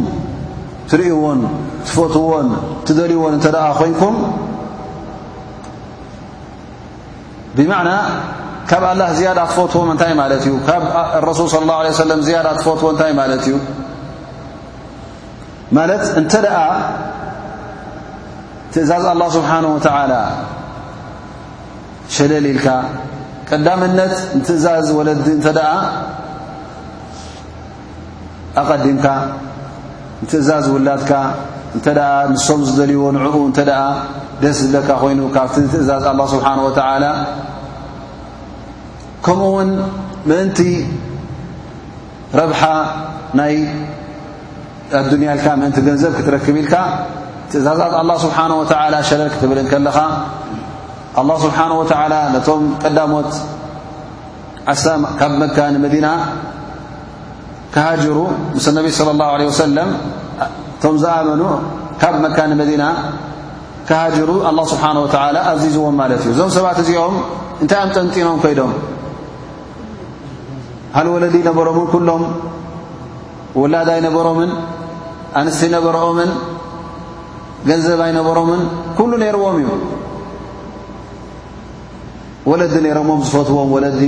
ትርእዎን 0.89 1.39
ትፈትዎን 1.87 2.47
ትደልዎን 2.87 3.33
እተ 3.37 3.45
ኮይንኩም 3.79 4.15
ብعና 7.57 7.89
ካብ 8.69 8.83
الله 8.93 9.07
يد 9.27 9.39
ፈትዎ 9.57 9.81
ታይ 10.01 10.11
እዩ 10.39 10.47
ካ 10.67 10.69
لرሱل 11.21 11.45
صى 11.53 11.57
الله 11.61 11.75
عليه 11.81 11.93
ፈትዎ 12.67 12.87
ታይ 12.99 13.11
እዩ 13.13 13.53
ትእዛዝ 18.73 19.03
ኣله 19.11 19.25
ስብሓነه 19.37 19.69
ወተዓላ 19.77 20.13
ሸለል 22.15 22.45
ኢልካ 22.51 22.67
ቀዳምነት 23.49 24.13
ንትእዛዝ 24.37 24.85
ወለዲ 24.97 25.25
እንተደኣ 25.37 25.73
ኣቐዲምካ 28.61 29.05
ንትእዛዝ 30.23 30.65
ውላድካ 30.75 31.11
እንተ 31.75 31.85
ኣ 32.11 32.13
ንሶም 32.33 32.61
ዝደልይዎ 32.67 33.03
ንዕኡ 33.15 33.35
እንተኣ 33.49 33.71
ደስ 34.41 34.57
ዝለካ 34.63 34.89
ኮይኑ 35.01 35.21
ካብቲ 35.35 35.55
ትእዛዝ 35.73 36.03
ኣه 36.19 36.25
ስብሓንه 36.33 36.61
ወተላ 36.67 37.05
ከምኡ 39.25 39.45
ውን 39.55 39.69
ምእንቲ 40.29 40.59
ረብሓ 42.39 42.61
ናይ 43.39 43.53
ኣዱንያ 45.01 45.27
ኢልካ 45.35 45.47
ምእንቲ 45.61 45.77
ገንዘብ 45.87 46.11
ክትረክብ 46.19 46.55
ኢልካ 46.63 46.73
ትእዛዛት 47.51 47.93
አላه 48.01 48.15
ስብሓነه 48.25 48.55
ወተላ 48.61 48.93
ሸለር 49.09 49.27
ክትብልን 49.33 49.67
ከለኻ 49.73 49.97
ኣላ 51.19 51.29
ስብሓንه 51.45 51.77
ተዓላ 51.91 52.13
ነቶም 52.35 52.63
ቀዳሞት 52.83 53.29
ዓሳ 54.71 54.85
ካብ 55.19 55.33
መካንመዲና 55.41 56.07
ክሃጅሩ 57.73 58.17
ምስ 58.57 58.65
ነቢ 58.77 58.85
صለ 58.99 59.09
ላه 59.21 59.29
ለ 59.39 59.43
ወሰለም 59.51 59.89
እቶም 60.75 60.95
ዝኣመኑ 61.03 61.41
ካብ 62.01 62.15
መካንመዲና 62.25 62.83
ካሃጅሩ 63.89 64.29
ላ 64.57 64.59
ስብሓንه 64.73 64.99
ኣዚዝዎም 65.51 65.95
ማለት 66.01 66.21
እዩ 66.25 66.29
እዞም 66.35 66.49
ሰባት 66.57 66.77
እዚኦም 66.83 67.15
እንታይ 67.63 67.79
ኦም 67.83 67.89
ጠንጢኖም 67.95 68.37
ኮይዶም 68.43 68.71
ሃልወለዲ 70.97 71.35
ነበሮምን 71.47 71.87
ኩሎም 71.93 72.23
ወላዳይ 73.61 73.99
ነበሮምን 74.07 74.51
ኣንስተ 75.39 75.61
ነበረኦምን 75.75 76.29
ገንዘብ 77.69 77.99
ኣይነበሮምን 78.05 78.61
ኩሉ 78.97 79.11
ነይርዎም 79.23 79.55
እዩ 79.61 79.69
ወለዲ 82.49 82.73
ነይሮሞም 82.83 83.19
ዝፈትዎም 83.27 83.69
ወለዲ 83.75 84.01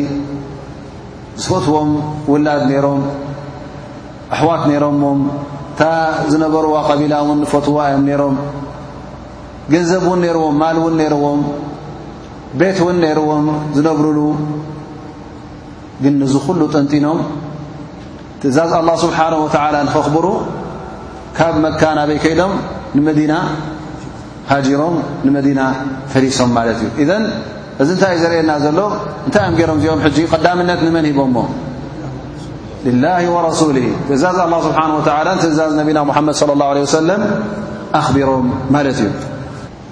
ዝፈትዎም 1.43 1.89
ውላድ 2.31 2.61
ነይሮም 2.69 3.01
ኣሕዋት 4.35 4.61
ነይሮሞም 4.69 5.19
እንታ 5.31 5.81
ዝነበርዋ 6.31 6.75
ቐቢላ 6.89 7.13
እውን 7.23 7.39
ፈትዋእዮም 7.51 8.03
ነይሮም 8.09 8.35
ገንዘብ 9.73 10.03
እውን 10.07 10.19
ነይርዎም 10.25 10.55
ማል 10.61 10.77
እውን 10.81 10.95
ነይርዎም 11.01 11.41
ቤት 12.61 12.77
እውን 12.83 12.97
ነይርዎም 13.05 13.45
ዝነብርሉ 13.75 14.19
ግን 16.03 16.15
እዝ 16.27 16.33
ኩሉ 16.45 16.61
ጠንጢኖም 16.73 17.19
ትእዛዝ 18.41 18.71
ኣላ 18.79 18.89
ስብሓንሁ 19.03 19.39
ወተዓላ 19.45 19.75
ንፈኽብሩ 19.87 20.25
ካብ 21.37 21.55
መካናበይ 21.65 22.19
ከይሎም 22.25 22.53
ንመዲና 22.99 23.33
ሃሮም 24.51 24.95
ንመዲና 25.25 25.61
ፈሊሶም 26.11 26.49
ማለት 26.57 26.77
እዩ 26.81 26.89
እذ 27.03 27.11
እዚ 27.81 27.89
እንታይ 27.93 28.13
እ 28.17 28.19
ዘርእና 28.21 28.51
ዘሎ 28.65 28.79
እንታይ 29.25 29.43
ኦም 29.49 29.55
ገሮም 29.59 29.77
እዚኦም 29.81 29.99
ሕጂ 30.05 30.17
قዳምነት 30.33 30.79
ንመን 30.87 31.05
ሂቦሞ 31.11 31.35
ላه 33.03 33.21
وረሱሊ 33.35 33.77
ትእዛዝ 34.07 34.35
لله 34.49 34.59
ስብሓه 34.67 34.89
وላ 34.99 35.27
ትእዛዝ 35.43 35.71
ነቢና 35.81 35.97
ሓመድ 36.17 36.35
صለ 36.41 36.49
له 36.59 36.65
عه 36.73 36.79
وሰለም 36.87 37.21
ኣኽቢሮም 37.99 38.47
ማለት 38.75 38.97
እዩ 39.03 39.07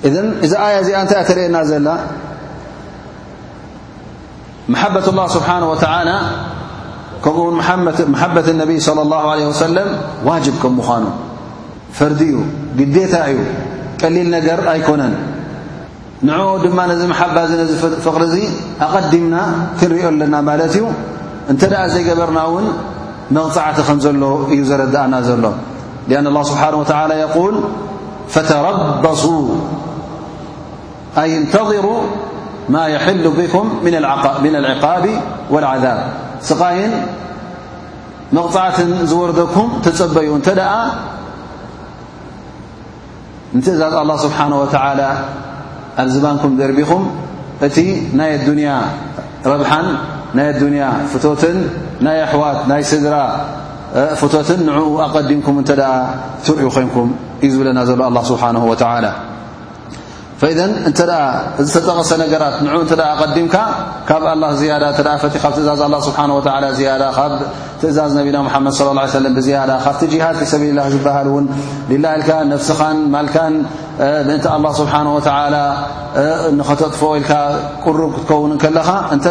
እذ 0.08 0.15
እዚ 0.46 0.52
ኣያ 0.65 0.74
እዚኣ 0.84 0.98
እንታይ 1.04 1.22
ተርእና 1.30 1.58
ዘላ 1.72 1.88
መሓበة 4.74 5.06
الله 5.12 5.26
ስብሓه 5.38 5.58
و 5.72 5.74
ከምኡውን 7.24 7.56
መሓበት 8.13 8.48
ነቢይ 8.62 8.78
صለى 8.88 9.02
الله 9.06 9.24
عه 9.34 9.43
وسለ 9.52 9.78
ዋጅብ 10.30 10.56
ከም 10.63 10.74
ምዃኑ 10.80 11.04
ፍርዲ 11.95 12.19
እዩ 12.32 12.36
ግዴታ 12.80 13.13
እዩ 13.32 13.39
ቀሊል 14.02 14.28
ነገር 14.38 14.60
ኣይኮነን 14.73 15.15
ንع 16.28 16.38
ድማ 16.65 16.80
ነዚ 16.89 17.02
መሓባ 17.13 17.36
ነዚ 17.62 17.71
ፍቕሪእዙ 18.06 18.34
ኣቐዲምና 18.86 19.36
ክንሪኦ 19.80 20.06
ኣለና 20.13 20.36
ማለት 20.50 20.71
እዩ 20.78 20.82
እንተ 21.52 21.62
ደኣ 21.71 21.82
ዘይገበርና 21.93 22.39
እውን 22.50 22.65
መቕፅዓቲ 23.36 23.78
ከም 23.88 23.97
ዘሎ 24.06 24.23
እዩ 24.54 24.62
ዘረድእና 24.69 25.15
ዘሎ 25.30 25.45
ኣን 26.19 26.26
الله 26.32 26.43
ስብሓንه 26.52 26.78
و 26.84 26.84
يል 27.19 27.58
فተረበሱ 28.34 29.23
ኣይ 31.21 31.30
እንተظሩ 31.41 31.86
ማ 32.73 32.76
يሕሉ 32.95 33.26
ብኩም 33.39 33.67
ና 33.93 33.97
لዕقቢ 34.65 35.06
والዓذብ 35.54 36.00
ስቃይን 36.50 36.93
መቕፅዓትን 38.38 38.89
ዝወረደኩም 39.12 39.69
ተፀበዩ 39.86 40.28
እ 40.38 40.41
ንቲእዛዝ 43.56 43.94
ኣلላه 44.02 44.18
ስብሓነه 44.26 44.58
ወተዓ 44.64 44.84
ኣብ 46.02 46.08
ዝባንኩም 46.14 46.52
ዘርቢኹም 46.60 47.04
እቲ 47.68 47.76
ናይ 48.20 48.30
ኣዱንያ 48.40 48.70
ረብሓን 49.52 49.88
ናይ 50.38 50.48
ኣዱንያ 50.56 50.84
ፍቶትን 51.12 51.58
ናይ 52.06 52.18
ኣሕዋት 52.26 52.60
ናይ 52.72 52.82
ስድራ 52.92 53.16
ፍቶትን 54.22 54.60
ንዕኡ 54.68 54.90
ኣቐዲምኩም 55.06 55.56
እንተደኣ 55.64 55.92
ትርእ 56.46 56.62
ኮንኩም 56.76 57.10
እዩ 57.46 57.50
ዝብለና 57.56 57.80
ዘሎ 57.90 58.00
ኣلላه 58.10 58.24
ስብሓነه 58.34 58.64
ወተዓላ 58.72 59.06
እንተ 60.89 61.00
እዚ 61.62 61.69
ተጠቐሰ 61.76 62.10
ነገራት 62.21 62.56
ን 62.63 62.67
እ 62.80 62.82
ቀዲምካ 63.21 63.56
ካብ 64.10 64.23
ያዳ 64.73 64.84
ቲ 65.34 65.39
ካብ 65.43 65.54
ትእዛዝ 65.58 65.82
ስሓه 66.08 66.62
ያዳ 66.93 67.04
ካብ 67.17 67.32
ትእዛዝ 67.82 68.12
ነቢና 68.19 68.38
ሓመድ 68.54 68.73
ص 68.80 68.82
ه 68.86 69.34
ብያዳ 69.38 69.71
ካብቲ 69.86 70.13
ሃድ 70.23 70.36
ፊ 70.39 70.43
ሰብልላ 70.54 70.80
ዝበሃል 70.93 71.28
ን 71.43 71.45
ሊላልካ 71.89 72.30
ነፍስኻን 72.54 72.97
ማልካን 73.15 73.54
ብእንቲ 74.28 74.45
ه 74.52 74.73
ስብሓه 74.80 75.02
ንኸተጥፎ 76.58 77.02
ኢልካ 77.19 77.32
ቅሩግ 77.84 78.12
ክትከውንከለኻ 78.15 78.89
እተ 79.17 79.26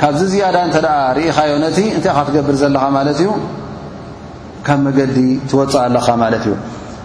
ካብዚ 0.00 0.20
ዝያዳ 0.32 0.56
እ 0.66 0.70
ርኢኻዮ 1.16 1.52
ነቲ 1.66 1.78
እንታይኢ 1.96 2.24
ትገብር 2.28 2.54
ዘለኻ 2.62 2.84
ማለት 2.98 3.18
እዩ 3.22 3.28
ካብ 4.66 4.78
መገዲ 4.86 5.16
ትወፅእ 5.50 5.80
ኣለኻ 5.86 6.06
ማለት 6.24 6.44
እዩ 6.48 6.54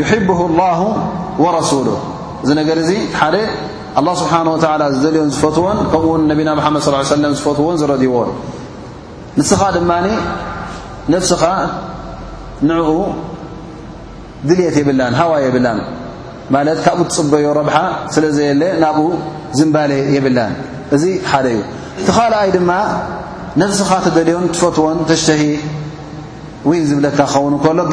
ይሕብ 0.00 0.28
ላሁ 0.60 0.80
ወረሱሉ 1.44 1.88
እዚ 2.42 2.50
ነገር 2.60 2.76
እዚ 2.84 2.90
ሓደ 3.20 3.36
ኣላه 4.00 4.14
ስብሓን 4.20 4.46
ዝደልዮን 4.96 5.30
ዝፈትዎን 5.34 5.78
ከምኡውን 5.92 6.22
ነቢና 6.30 6.50
መሓመድ 6.58 6.82
ስ 6.86 6.90
ሰለም 7.14 7.32
ዝፈትዎን 7.38 7.76
ዝረዲዎን 7.80 8.30
ንስኻ 9.38 9.60
ድማ 9.76 9.90
ነፍስኻ 11.14 11.42
ንዕኡ 12.68 12.90
ድልት 14.48 14.76
የብላን 14.80 15.12
ሃዋ 15.20 15.32
የብላን 15.46 15.78
ማለት 16.54 16.78
ካብኡ 16.84 17.04
ትፅበዮ 17.10 17.46
ረብሓ 17.60 17.76
ስለ 18.14 18.24
ዘየለ 18.36 18.62
ናብኡ 18.84 19.00
ዝንባለ 19.58 19.90
የብላን 20.16 20.52
እዚ 20.96 21.04
ሓደ 21.30 21.46
እዩ 21.54 21.60
ቲኻልኣይ 22.06 22.50
ድማ 22.56 22.70
ነፍስኻ 23.62 23.90
ተደልዮን 24.06 24.46
ትፈትዎን 24.54 24.98
ተሽተሂ 25.10 25.42
ወይን 26.68 26.84
ዝብለካ 26.90 27.18
ክኸውን 27.30 27.56
ከሎግ 27.64 27.92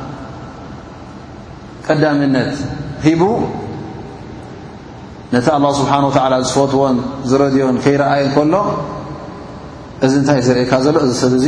ቀዳምነት 1.87 2.53
ሂቡ 3.05 3.21
ነቲ 5.35 5.45
ኣላه 5.57 5.71
ስብሓን 5.79 6.03
ተዓላ 6.17 6.33
ዝፈትዎን 6.49 6.95
ዝረድዮን 7.29 7.75
ከይረአየ 7.83 8.23
ከሎ 8.35 8.55
እዚ 10.05 10.13
እንታይ 10.21 10.39
ዝርእካ 10.47 10.71
ዘሎ 10.85 10.97
እዚ 11.07 11.13
ሰብ 11.23 11.33
እዙ 11.39 11.45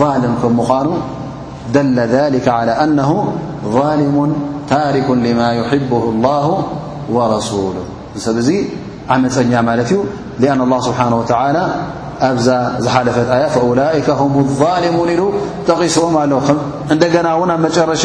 ظልም 0.00 0.34
ከም 0.42 0.52
ምዃኑ 0.60 0.88
ደላ 1.74 1.98
ذሊከ 2.16 2.46
على 2.58 2.72
አነሁ 2.84 3.10
ظልሙ 3.76 4.16
ታሪኩ 4.72 5.08
ልማ 5.26 5.40
ይሕቡ 5.58 5.90
الላሁ 6.14 6.46
ወረሱሉ 7.16 7.74
እዚ 8.16 8.20
ሰብ 8.26 8.36
እዚ 8.42 8.48
ዓመፀኛ 9.14 9.52
ማለት 9.68 9.88
እዩ 9.92 9.98
አን 10.54 10.60
الላه 10.66 10.80
ስብሓንه 10.88 11.18
ተላ 11.32 11.56
ኣብዛ 12.30 12.48
ዝሓለፈት 12.84 13.28
ኣያ 13.36 13.44
ፈውላይከ 13.54 14.08
ም 14.34 14.36
ظልሙን 14.62 15.08
ኢሉ 15.14 15.22
ተቒስዎም 15.68 16.14
ኣለ 16.22 16.32
እንደገና 16.94 17.26
እውን 17.36 17.50
ኣብ 17.54 17.58
መጨረሻ 17.66 18.04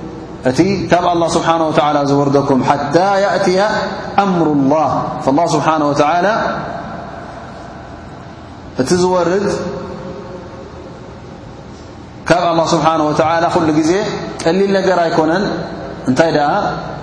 ت 0.45 0.61
كب 0.89 1.05
الله 1.13 1.27
سبحانه 1.37 1.65
وتعالى 1.69 2.01
زوردكم 2.05 2.63
حتى 2.63 3.21
يأتي 3.21 3.61
أمر 4.19 4.47
الله 4.57 4.89
فالله 5.21 5.45
سبحانه 5.47 5.85
وتعالى 5.89 6.33
ت 8.77 8.79
ورد 9.13 9.45
كب 12.25 12.43
الله 12.53 12.65
سبحانه 12.65 13.05
وتعالى 13.09 13.47
ل 13.69 13.83
زي 13.85 14.01
قلل 14.45 14.73
نجر 14.73 14.97
أيكن 15.05 15.31
نتي 16.09 16.31
د 16.33 16.37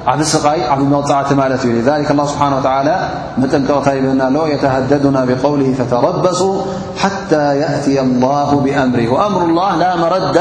عبسقي 0.09 0.61
عب 0.72 0.81
موطعت 0.94 1.31
ملت 1.38 1.62
لذلك 1.79 2.09
الله 2.11 2.27
سبحانه 2.33 2.57
وتعالى 2.59 2.94
ممقتب 3.38 3.88
ل 4.35 4.37
يتهددنا 4.55 5.20
بقوله 5.31 5.68
فتربصوا 5.79 6.55
حتى 7.03 7.44
يأتي 7.62 7.96
الله 8.07 8.51
بأمره 8.64 9.07
وأمر 9.14 9.40
الله 9.48 9.70
لا 9.83 9.90
مرد 10.03 10.38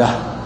له 0.00 0.12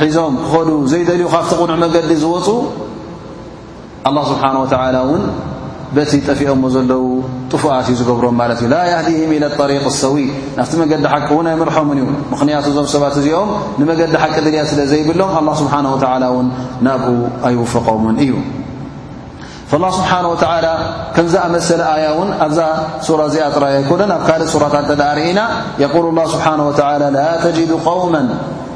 ሒዞም 0.00 0.34
ክኸዱ 0.42 0.68
ዘይደልዩ 0.92 1.24
ካብቲ 1.34 1.52
ቕኑዕ 1.60 1.76
መገዲ 1.84 2.10
ዝወፁ 2.24 2.48
ኣله 4.08 4.22
ስብሓንه 4.32 4.60
ውን 5.08 5.22
በቲ 5.96 6.12
ጠፊኦሞ 6.28 6.62
ዘለዉ 6.74 7.04
ጡፉኣት 7.52 7.86
እዩ 7.92 7.94
ዝገብሮም 8.00 8.34
ማለት 8.40 8.58
እዩ 8.62 8.68
ላ 8.72 8.76
ያህዲهም 8.92 9.32
ኢለ 9.36 9.44
ጠሪቅ 9.58 9.82
ኣሰዊ 9.90 10.18
ናፍቲ 10.58 10.72
መገዲ 10.82 11.02
ሓቂ 11.12 11.28
ውን 11.38 11.46
ኣይምርሖምን 11.50 11.98
እዩ 12.02 12.06
ምኽንያት 12.32 12.64
እዞም 12.70 12.86
ሰባት 12.94 13.14
እዚኦም 13.20 13.50
ንመገዲ 13.80 14.12
ሓቂ 14.22 14.34
ድልያ 14.46 14.62
ስለ 14.70 14.80
ዘይብሎም 14.92 15.30
ه 15.36 15.56
ስብሓه 15.60 16.28
ውን 16.36 16.46
ናብኡ 16.86 17.10
ኣይውፍቖምን 17.48 18.16
እዩ 18.24 18.32
اله 19.76 19.90
ስብሓንه 19.98 20.28
ወ 20.32 20.34
ከምዝኣመሰለ 21.16 21.80
ኣያ 21.94 22.06
እውን 22.14 22.28
ኣብዛ 22.46 22.60
ሱራ 23.06 23.20
እዚኣጥራይ 23.30 23.72
ኣይኮነን 23.80 24.10
ኣብ 24.16 24.22
ካልእ 24.28 24.48
ሱራታት 24.54 24.88
እተ 24.94 25.02
ርእና 25.18 25.40
የقል 25.82 26.04
اه 26.22 26.26
ስብሓه 26.34 26.54
ላ 27.16 27.20
ተጅዱ 27.44 27.70
قውመ 27.88 28.14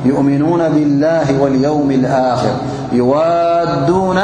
يؤمنون 0.05 0.69
بالله 0.69 1.41
واليوم 1.43 1.91
الآخر 1.91 2.53
يوادون 2.93 4.21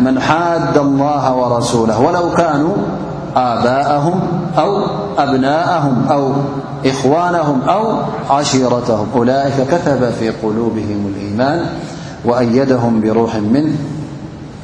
من 0.00 0.20
حاد 0.20 0.78
الله 0.78 1.34
ورسوله 1.36 2.00
ولو 2.00 2.32
كانوا 2.34 2.74
آباءهم 3.36 4.20
أو 4.58 4.82
أبناءهم 5.18 6.04
أو 6.10 6.32
إخوانهم 6.86 7.60
أو 7.68 7.92
عشيرتهم 8.30 9.06
أولئك 9.16 9.66
كتب 9.70 10.10
في 10.10 10.30
قلوبهم 10.30 11.12
الإيمان 11.16 11.66
وأيدهم 12.24 13.00
بروح 13.00 13.36
منه 13.36 13.76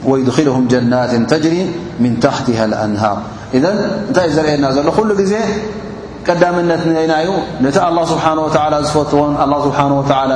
ويدخلهم 0.07 0.69
جنات 0.69 1.31
تجري 1.31 1.71
من 2.01 2.21
تحتها 2.21 2.65
الأنهار 2.65 3.19
إذن 3.55 3.75
تز 4.15 4.39
نازقل 4.39 5.25
زي 5.25 5.39
ቀዳምነት 6.27 6.83
ናዩ 7.11 7.27
ነቲ 7.65 7.77
ኣه 7.87 7.95
ስብሓ 8.13 8.25
ወ 8.45 8.49
ዝፈትዎን 8.87 9.33
ኣ 9.45 9.47
ስብሓ 9.67 9.79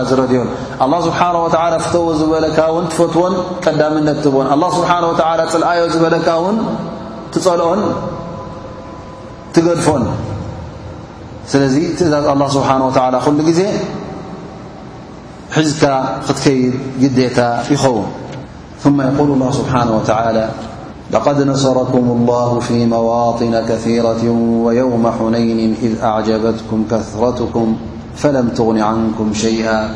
ዝረድዮን 0.08 0.48
ኣ 0.84 0.88
ስብሓ 1.06 1.20
ወ 1.44 1.48
ፍተዎ 1.84 2.06
ዝበለካ 2.20 2.58
ውን 2.74 2.84
ትፈትዎን 2.92 3.34
ቀዳምነት 3.64 4.22
ብን 4.34 4.46
ኣ 4.54 4.56
ስብሓ 4.76 4.90
ወ 5.10 5.14
ፅልኣዮ 5.52 5.80
ዝበለካ 5.94 6.28
ውን 6.44 6.56
ትፀልኦን 7.34 7.80
ትገድፎን 9.54 10.04
ስለዚ 11.52 11.74
ትእዛዝ 11.98 12.26
ኣ 12.34 12.36
ስብሓ 12.58 12.68
ወላ 12.88 13.14
ኩሉ 13.26 13.38
ግዜ 13.48 13.60
ሒዝካ 15.56 15.84
ክትከይድ 16.26 16.74
ግዴታ 17.02 17.38
ይኸውን 17.72 18.08
ማ 18.96 18.98
የቁል 19.16 19.30
ስብሓ 19.58 19.74
ላ 20.38 20.42
لقد 21.10 21.42
نصركم 21.42 21.98
الله 21.98 22.58
في 22.60 22.86
مواطن 22.86 23.64
كثيرة 23.68 24.30
ويوم 24.64 25.12
حنين 25.18 25.76
إذ 25.82 26.00
أعجبتكم 26.02 26.84
كثرتكم 26.90 27.76
فلم 28.16 28.48
تغني 28.48 28.82
عنكم 28.82 29.32
شيئا 29.34 29.90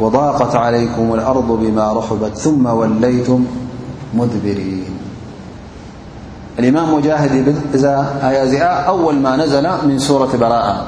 وضاقت 0.00 0.56
عليكم 0.56 1.14
الأرض 1.14 1.46
بما 1.62 1.92
رحبت 1.92 2.36
ثم 2.38 2.66
وليتم 2.66 3.44
مدبرين 4.14 4.84
الإمام 6.58 6.94
مجاهد 6.94 7.48
ب 7.72 7.74
يز 7.74 8.54
أول 8.62 9.14
ما 9.14 9.36
نزل 9.36 9.68
من 9.86 9.98
سورة 9.98 10.30
براءة 10.40 10.84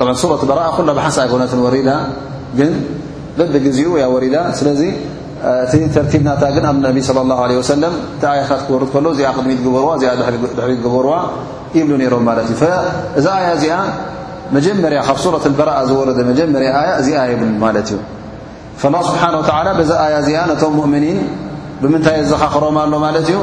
طبعا 0.00 0.12
سورة 0.12 0.44
براءة 0.44 0.68
قل 0.70 0.94
بحسن 0.94 1.28
وردها 1.60 2.06
ج 2.58 2.62
دز 3.38 3.78
يا 3.78 4.06
ورد 4.06 4.52
س 4.58 4.64
እቲ 5.48 5.74
ተርቲብናታ 5.96 6.42
ግን 6.54 6.64
ኣብ 6.70 6.78
ነቢ 6.86 6.96
صለ 7.08 7.18
ه 7.40 7.52
ወሰለም 7.60 7.92
እቲ 8.16 8.22
ኣያታት 8.32 8.62
ክወሩ 8.66 8.82
ከሎ 8.94 9.06
እዚኣ 9.14 9.28
ክድሚት 9.36 9.60
በርዋ 9.74 9.88
እዚኣ 9.98 10.10
ድሕሪት 10.20 10.80
ግበርዋ 10.84 11.12
ይብሉ 11.76 11.92
ነይሮም 12.02 12.24
ማለት 12.28 12.46
እዩ 12.52 12.58
እዚ 13.18 13.24
ኣያ 13.36 13.46
እዚኣ 13.58 13.74
መጀመርያ 14.56 14.98
ካብ 15.08 15.18
ሱረት 15.24 15.44
በረእ 15.58 15.78
ዝወረ 15.90 16.08
መጀመርያ 16.30 16.68
ኣያ 16.80 16.90
እዚኣ 17.00 17.20
የብል 17.32 17.50
ማለት 17.64 17.88
እዩ 17.92 17.98
ስብሓንه 19.08 19.40
በዚ 19.78 19.90
ኣያ 20.04 20.14
እዚኣ 20.24 20.38
ነቶም 20.50 20.74
ሙእምኒን 20.80 21.18
ብምንታይ 21.82 22.16
የዘኻኽሮም 22.20 22.76
ኣሎ 22.82 22.92
ማለት 23.06 23.26
እዩ 23.32 23.38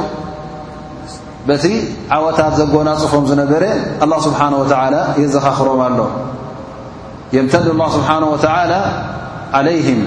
በቲ 1.50 1.64
ዓወታት 2.14 2.54
ዘጎናፅፎም 2.60 3.24
ዝነበረ 3.32 3.64
ኣه 4.04 4.12
ስብሓ 4.28 4.40
ወ 4.60 4.64
የዘኻኽሮም 5.24 5.82
ኣሎ 5.88 5.98
የምተኒ 7.36 7.68
ስብሓነ 7.98 8.74
ዓለይም 9.58 10.00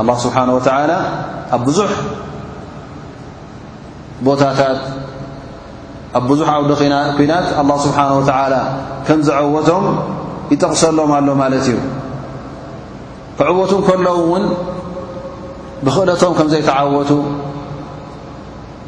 ኣላ 0.00 0.10
ስብሓነ 0.24 0.48
ወተዓላ 0.56 0.92
ኣብ 1.54 1.62
ብዙሕ 1.68 1.90
ቦታታት 4.26 4.78
ኣብ 6.18 6.24
ብዙሕ 6.30 6.48
ዓውዲ 6.56 6.70
ኩናት 7.18 7.46
ኣ 7.62 7.64
ስብሓነ 7.86 8.10
ወተዓላ 8.18 8.54
ከም 9.06 9.20
ዝዓወቶም 9.26 9.84
ይጠቕሰሎም 10.52 11.10
ኣሎ 11.18 11.28
ማለት 11.42 11.64
እዩ 11.72 11.76
ክዕወቱ 13.36 13.72
እ 13.82 13.84
ከለዉእውን 13.88 14.44
ብኽእለቶም 15.84 16.32
ከም 16.38 16.48
ዘይተዓወቱ 16.54 17.10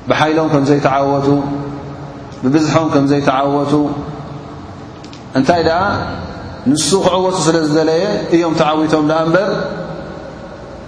ብሓይሎም 0.09 0.49
ከም 0.55 0.65
ዘይተዓወቱ 0.71 1.29
ብብዝሖም 2.43 2.89
ከም 2.95 3.05
ዘይተዓወቱ 3.13 3.73
እንታይ 5.39 5.63
ደኣ 5.69 5.83
ንሱ 6.71 6.89
ክዕወቱ 7.05 7.37
ስለ 7.47 7.57
ዝደለየ 7.69 8.03
እዮም 8.37 8.55
ተዓዊቶም 8.61 9.05
ንኣ 9.11 9.17
እንበር 9.27 9.49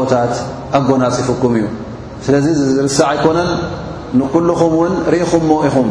ወታ 0.00 0.14
ኣጎናፅፍኩም 0.78 1.52
እዩ 1.58 1.66
ስለዚ 2.26 2.46
ርስ 2.86 2.98
ኣይኮነን 3.10 3.50
ንኩلኹም 4.20 4.72
ውን 4.80 4.94
ርኢኹም 5.14 5.44
ኢኹም 5.68 5.88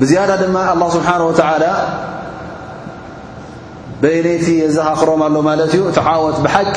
ብዝያዳ 0.00 0.30
ድማ 0.42 0.56
الله 0.74 0.88
ስብሓنه 0.96 1.24
وعل 1.30 1.64
በነቲ 4.00 4.46
የዘኻኽሮም 4.62 5.20
ኣሎ 5.26 5.36
ማለት 5.48 5.70
እዩ 5.76 5.82
እቲ 5.90 5.98
ዓወት 6.12 6.36
ብሓቂ 6.44 6.76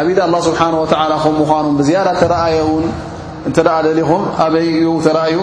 ኣብድ 0.00 0.18
الله 0.26 0.40
ስብሓنه 0.48 0.78
و 0.82 0.86
ከ 0.90 1.22
ምዃኑ 1.40 1.66
ብዝያዳ 1.80 2.08
ተረኣየን 2.20 2.84
እተ 3.48 3.58
ኣ 3.76 3.78
ደሊኹም 3.86 4.22
ኣበ 4.44 4.54
ተረኣዩ 5.06 5.36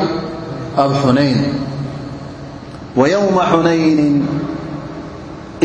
ኣብ 0.83 0.93
ነይን 1.19 1.39
ويوم 2.99 3.35
حنይን 3.51 4.13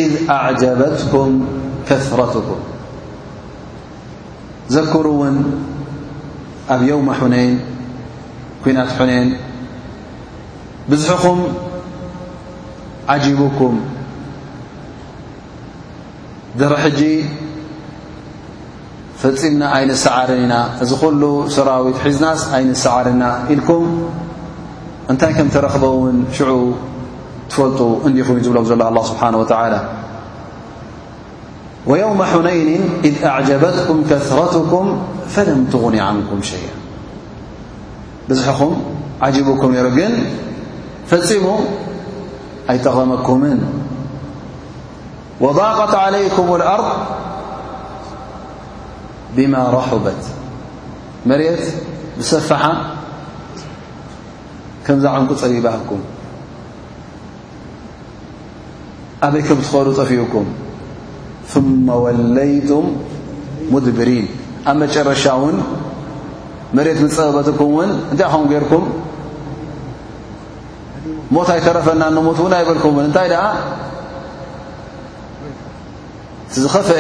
إذ 0.05 0.13
أعጀበتኩም 0.37 1.31
ከثረትኩም 1.89 2.63
ዘክሩ 4.77 5.05
ውን 5.21 5.37
ኣብ 6.75 6.81
የوم 6.91 7.09
ሕነን 7.19 7.53
ኩናት 8.63 8.91
ሕነን 8.99 9.29
ብዙሕኹም 10.91 11.41
ዓጂبኩም 13.15 13.75
ደረ 16.63 16.75
ሕጂ 16.85 17.01
ፈፂምና 19.21 19.63
ኣይነስዓር 19.77 20.29
ኢና 20.43 20.55
እዚ 20.85 20.91
ኩሉ 21.03 21.23
ሰራዊት 21.57 21.99
ሒዝናስ 22.07 22.41
ኣይነስዓርና 22.59 23.25
ኢልኩም 23.55 23.87
እንታይ 25.13 25.33
ከም 25.37 25.49
ተረክበ 25.55 25.85
ውን 26.03 26.19
ሽዑ 26.39 26.51
ትፈልጡ 27.51 27.81
እንዲኹም 28.11 28.37
እዩ 28.39 28.45
ዝብሎም 28.49 28.67
ዘሎ 28.73 28.81
ኣلله 28.91 29.05
ስብሓنه 29.13 29.39
وላ 29.41 29.61
ويوم 31.87 32.23
حنين 32.23 32.89
إذ 33.05 33.25
أعجبتكم 33.25 34.05
كثرتكم 34.11 34.99
فلم 35.29 35.65
تغن 35.73 35.99
عنكم 35.99 36.43
شيئا 36.43 36.77
بزحم 38.29 38.71
عجبكم 39.23 39.75
نر 39.75 39.89
جن 39.89 40.13
فم 41.07 41.47
أيطغمكمن 42.71 43.61
وضاقت 45.41 45.95
عليكم 45.95 46.55
الأرض 46.55 46.93
بما 49.37 49.71
رحبت 49.71 50.25
مريت 51.27 51.63
بسفح 52.19 52.73
كمز 54.87 55.07
عنق 55.07 55.33
صببكم 55.33 56.01
أبي 59.23 59.43
كم 59.43 59.57
تلا 59.73 59.93
طفيكم 59.93 60.45
ث 61.53 61.61
ወለይቱም 62.05 62.87
ሙድብሪን 63.73 64.25
ኣብ 64.71 64.77
መጨረሻ 64.83 65.25
እውን 65.39 65.57
መሬት 66.77 66.99
ምፀበበትኩም 67.05 67.71
ውን 67.79 67.91
እንታይ 68.11 68.29
ኸ 68.33 68.39
ጌርኩም 68.53 68.85
ሞት 71.37 71.49
ኣይተረፈና 71.55 72.03
ሞት 72.29 72.39
ውን 72.45 72.53
ኣይበልኩም 72.59 72.95
ውን 72.99 73.05
እንታይ 73.09 73.31
ኣ 73.43 73.45
ዝኸፍአ 76.63 76.99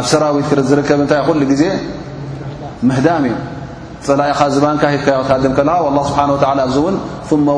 ኣብ 0.00 0.04
ሰራዊት 0.14 0.52
ዝርከብ 0.70 1.00
ታይ 1.12 1.20
ኩሉ 1.28 1.40
ጊዜ 1.52 1.62
ምህዳም 2.90 3.24
ፀላኢኻ 4.08 4.40
ዝባንካ 4.56 4.82
ሂ 4.96 4.98
ድም 5.44 5.54
ከ 5.58 5.60
له 5.70 5.78
ስብሓ 6.08 6.20
ኣዚ 6.66 6.76
እውን 6.82 6.96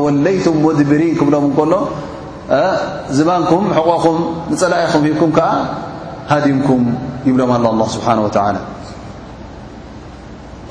ወለይቱም 0.06 0.56
ሙድብሪን 0.66 1.12
ክብሎም 1.20 1.46
ከሎ 1.58 1.72
ዝባንኩም 3.16 3.64
ሕقኹም 3.76 4.16
ንፀላኣይኹም 4.52 5.02
ሂኩም 5.08 5.30
ከዓ 5.38 5.48
ሃዲምኩም 6.32 6.82
ይብሎም 7.28 7.50
ኣ 7.56 7.56
لله 7.64 7.86
ስብሓنه 7.96 8.22
وعى 8.26 8.54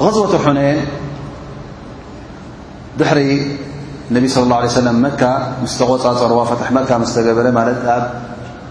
غዝወة 0.06 0.34
حነይን 0.44 0.80
ድሕሪ 3.00 3.20
ነቢ 4.16 4.24
صى 4.34 4.40
اه 4.42 4.56
عيه 4.62 4.70
ሰለم 4.80 4.98
መك 5.08 5.22
ስ 5.72 5.74
ተغፃፀርዋ 5.82 6.40
فታح 6.52 6.68
መ 6.76 6.80
ገበረ 7.28 7.48
ኣብ 7.98 8.04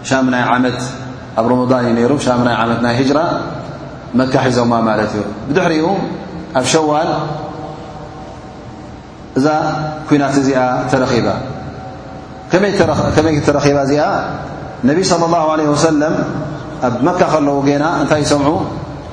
ሻمናይ 0.09 0.43
ዓመት 0.55 0.81
ኣብ 1.39 1.47
رضን 1.53 1.85
እዩ 1.89 1.93
ነሩ 1.99 2.13
ሻናይ 2.27 2.55
ዓመት 2.63 2.81
ናይ 2.87 2.99
جራ 3.11 3.19
መካ 4.21 4.35
ሒዞማ 4.49 4.73
ማለት 4.89 5.11
እዩ 5.17 5.23
ድሕሪኡ 5.57 5.87
ኣብ 6.59 6.65
ሸዋል 6.73 7.11
እዛ 9.39 9.47
ኩናት 10.09 10.35
እዚኣ 10.41 10.61
ተረኺባ 10.91 11.29
ከመይ 12.53 12.73
ተረኺባ 13.47 13.79
እዚኣ 13.87 14.05
ነቢ 14.89 14.99
صለى 15.11 15.27
ላه 15.33 15.41
عለ 15.53 15.61
ወሰለም 15.75 16.15
ኣብ 16.87 16.95
መካ 17.07 17.21
ከለዉ 17.33 17.57
ገና 17.69 17.85
እንታይ 18.01 18.23
ሰምዑ 18.33 18.49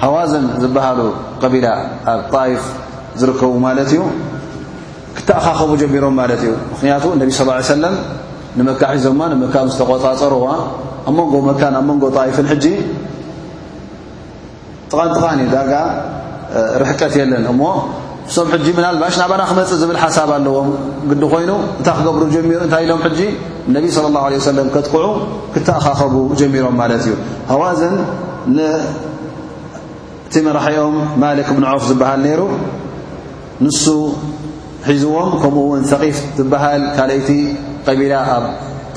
ሃዋዘን 0.04 0.46
ዝበሃሉ 0.62 1.00
ቀቢላ 1.42 1.68
ኣብ 2.12 2.20
ጣይፍ 2.34 2.62
ዝርከቡ 3.20 3.54
ማለት 3.66 3.90
እዩ 3.94 4.02
ክተኣኻኸቡ 5.18 5.70
ጀሚሮም 5.82 6.16
ማለት 6.22 6.42
እዩ 6.46 6.52
ምክንያቱ 6.72 7.04
ነቢ 7.22 7.30
ስى 7.38 7.44
ሰለም 7.76 7.96
ንመካ 8.60 8.82
ሒዞማ 8.96 9.20
ንመካ 9.34 9.56
ዝተቆፃፀርዋ 9.72 10.48
ኣብ 11.10 11.14
መንጎ 11.20 11.34
መካን 11.50 11.74
ኣብ 11.80 11.86
መንጎ 11.90 12.04
ጣይፍን 12.18 12.48
ሕጂ 12.52 12.66
ጥቓን 14.92 15.10
ጥቃን 15.16 15.38
እዩ 15.44 15.48
ዳርጋ 15.56 15.74
ርሕቀት 16.84 17.14
የለን 17.22 17.46
ንሶም 18.28 18.48
ሕጂ 18.54 18.66
ምናልባሽ 18.78 19.16
ንብና 19.22 19.42
ክመፅእ 19.50 19.78
ዝብል 19.82 19.98
ሓሳብ 20.04 20.30
ኣለዎም 20.36 20.70
ግዲ 21.10 21.22
ኮይኑ 21.34 21.52
እንታ 21.80 21.88
ክገብሩ 21.98 22.22
ጀሩ 22.34 22.46
እንታይ 22.66 22.82
ኢሎም 22.86 23.02
ሕጂ 23.08 23.20
ነቢ 23.76 23.84
صለ 23.96 24.06
اله 24.12 24.24
ع 24.28 24.32
ሰለም 24.50 24.68
ከጥቅዑ 24.76 25.06
ክተኣኻኸቡ 25.54 26.14
ጀሚሮም 26.40 26.76
ማለት 26.82 27.04
እዩ 27.06 27.12
ሃዋ 27.52 27.64
ዘን 27.80 27.94
እቲ 30.28 30.34
መራሒኦም 30.48 30.96
ማልክ 31.24 31.48
ብንዖፍ 31.58 31.84
ዝበሃል 31.90 32.20
ነይሩ 32.28 32.42
ንሱ 33.66 33.86
ሒዝዎም 34.90 35.30
ከምኡ 35.42 35.64
ውን 35.72 35.84
ثቒፍ 35.92 36.18
ትበሃል 36.38 36.82
ካልይቲ 36.98 37.30
ቀቢላ 37.88 38.14
ኣብ 38.36 38.46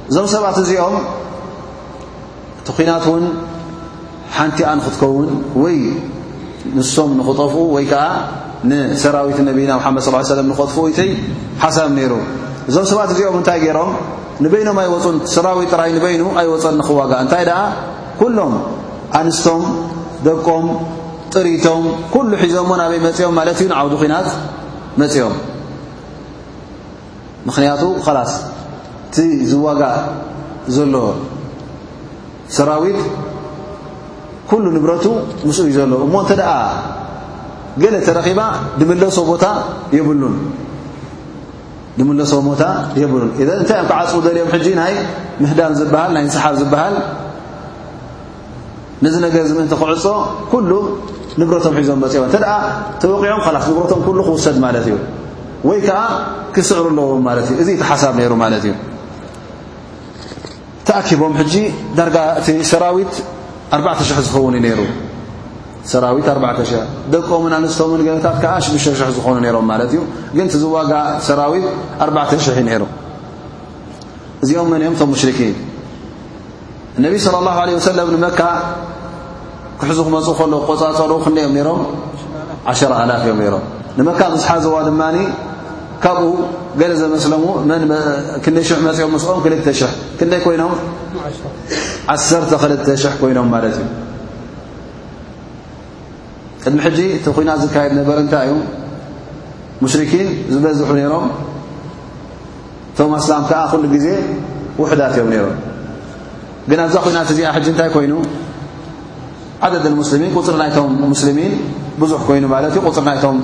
እዞም 0.10 0.26
ሰባት 0.34 0.58
እዚኦም 0.62 0.96
እቲ 2.60 2.68
ኩናት 2.78 3.04
እውን 3.10 3.26
ሓንቲ 4.38 4.58
ኣ 4.70 4.72
ንኽትከውን 4.78 5.30
ወይ 5.64 5.76
ንሶም 6.78 7.10
ንኽጠፍኡ 7.20 7.56
ወይ 7.76 7.84
ከዓ 7.92 8.04
ንሰራዊት 8.70 9.40
ነቢና 9.50 9.72
ሙሓመድ 9.80 10.02
ስ 10.06 10.08
ዩ 10.20 10.22
ሰለም 10.34 10.48
ንኸጥፍ 10.52 10.76
ይተይ 10.92 11.12
ሓሳብ 11.64 11.88
ነይሩ 11.98 12.12
እዞም 12.70 12.86
ሰባት 12.92 13.10
እዚኦም 13.14 13.36
እንታይ 13.40 13.60
ገይሮም 13.66 13.92
ንበይኖም 14.44 14.78
ኣይወፁን 14.84 15.16
ሰራዊት 15.36 15.70
ጥራይ 15.74 15.90
ንበይኑ 15.98 16.22
ኣይወፀን 16.42 16.76
ንኽዋጋእ 16.80 17.20
እንታይ 17.26 17.44
ደኣ 17.50 17.60
ኩሎም 18.22 18.54
ኣንስቶም 19.20 19.64
ደቆም 20.28 20.66
ጥሪቶም 21.34 21.84
ኩሉ 22.16 22.32
ሒዞምእን 22.44 22.82
ኣበይ 22.88 23.00
መፂኦም 23.08 23.34
ማለት 23.42 23.58
እዩ 23.64 23.68
ንዓውዱ 23.74 23.94
ኩናት 24.04 24.28
መፂኦም 25.02 25.36
ምክንያቱ 27.48 27.82
ከላስ 28.06 28.32
እቲ 29.10 29.18
ዝዋጋእ 29.52 29.98
ዘሎ 30.76 30.96
ሰራዊት 32.56 33.00
ኩሉ 34.50 34.64
ንብረቱ 34.76 35.06
ምስኡ 35.48 35.64
እዩ 35.68 35.72
ዘሎ 35.78 35.94
እሞ 36.06 36.14
እንተ 36.24 36.32
ደኣ 36.42 36.52
ገለ 37.84 37.96
ተረኺባ 38.08 38.40
ድምለሶ 38.80 39.18
ቦታ 39.32 39.44
የብሉን 39.98 40.36
እ 42.02 42.04
እንታይ 42.04 43.04
እዮም 43.04 43.64
ክዓፅ 43.90 44.12
ደልኦም 44.26 44.50
ሕጂ 44.56 44.68
ናይ 44.82 44.94
ምህዳም 45.44 45.74
ዝበሃል 45.80 46.12
ናይ 46.16 46.24
እንስሓብ 46.28 46.54
ዝበሃል 46.62 46.96
ነዚ 49.04 49.16
ነገር 49.26 49.44
ምእንቲ 49.58 49.74
ክዕፆ 49.82 50.06
ኩሉ 50.52 50.72
ንብረቶም 51.40 51.74
ሒዞም 51.80 52.00
መፅ 52.04 52.14
እተ 52.28 52.36
ተወቂዖም 53.02 53.42
ላስ 53.56 53.66
ንብረቶም 53.74 54.00
ኩሉ 54.08 54.18
ክውሰድ 54.28 54.58
ማለት 54.66 54.86
እዩ 54.90 54.96
ወይ 55.68 55.80
ከዓ 55.88 56.02
ክስዕሩ 56.56 56.86
ኣለዎም 56.92 57.26
እዩ 57.42 57.50
እዚ 57.62 57.70
ቲ 57.82 57.84
ሓሳብ 57.90 58.14
ይሩ 58.24 58.34
ማለት 58.44 58.62
እዩ 58.68 58.72
ተኣኪቦም 60.88 61.34
ጂ 61.54 61.56
ዳ 61.98 62.04
እቲ 62.40 62.48
ሰራዊት 62.72 63.14
4 63.78 64.04
ዝውንዩ 64.34 64.86
ደቀም 67.14 67.44
ኣንስቶምን 67.58 68.02
ገበታት 68.08 68.44
ዓ 68.54 68.56
6 68.68 68.88
ዝኾኑ 69.18 69.36
ሮም 69.56 69.66
ማት 69.72 69.82
እዩ 69.88 69.98
ግን 70.38 70.48
ቲዝዋጋእ 70.54 71.10
ሰራዊት 71.28 71.68
40 72.06 72.34
እዩ 72.40 72.50
ይሩ 72.76 72.84
እዚኦም 74.44 74.68
መን 74.72 74.84
ኦም 74.90 74.96
ቶም 75.00 75.10
ሙሽርን 75.14 75.56
እነቢ 77.00 77.14
صለى 77.26 77.40
له 77.46 77.54
عه 77.60 77.68
ሰለም 77.90 78.08
ንመካ 78.16 78.40
ክሕዙ 79.80 80.00
ክመፁ 80.08 80.28
ከሎ 80.40 80.54
ቆፃፀሩ 80.70 81.12
ክ 81.24 81.28
ኦም 81.50 81.54
ሮም 81.68 81.80
10 82.74 82.96
ሃላፍ 83.00 83.22
እዮም 83.28 83.40
ሮም 83.54 83.64
መ 84.08 84.12
ዝሓዝዋ 84.42 84.76
ድ 84.88 84.92
ካብኡ 86.04 86.26
ገለ 86.80 86.92
ዘመስለም 87.02 87.42
ክደይ 88.46 88.66
መፅኦም 88.88 89.12
ምስኦም 89.16 89.40
ክል 89.46 89.54
ክንደይ 90.20 90.40
ኮይኖም 90.46 90.74
ዓ 92.14 92.16
ክልተ 92.64 92.86
ሽ0 93.04 93.16
ኮይኖም 93.22 93.48
ማለት 93.56 93.74
እዩ 93.82 93.88
ቅድሚ 96.64 96.78
ሕጂ 96.86 97.00
እቲ 97.18 97.26
ኩናት 97.36 97.60
ዝካየድ 97.64 97.92
ነበሪ 98.00 98.18
እንታይ 98.26 98.46
እዩ 98.52 98.56
ሙሽርኪን 99.84 100.28
ዝበዝሑ 100.54 100.88
ነይሮም 101.00 101.26
ቶም 102.98 103.12
ኣስላም 103.20 103.44
ከዓ 103.50 103.60
ኩሉ 103.72 103.84
ግዜ 103.96 104.08
ውሕዳት 104.82 105.14
እዮም 105.18 105.30
ነይሮም 105.34 105.56
ግን 106.70 106.80
ኣብዛ 106.86 106.96
ኩናት 107.06 107.30
እዚኣ 107.34 107.48
ሕጂ 107.58 107.68
እንታይ 107.74 107.90
ኮይኑ 107.96 108.14
ዓደድ 109.68 109.86
ሙስልሚን 110.02 110.32
قፅሪ 110.38 110.56
ናይቶም 110.62 110.92
ሙስልሚን 111.14 111.54
ብዙሕ 112.02 112.20
ኮይኑ 112.28 112.46
ማለት 112.56 112.72
እዩ 112.80 112.84
ፅሪ 112.98 113.04
ናይቶም 113.10 113.38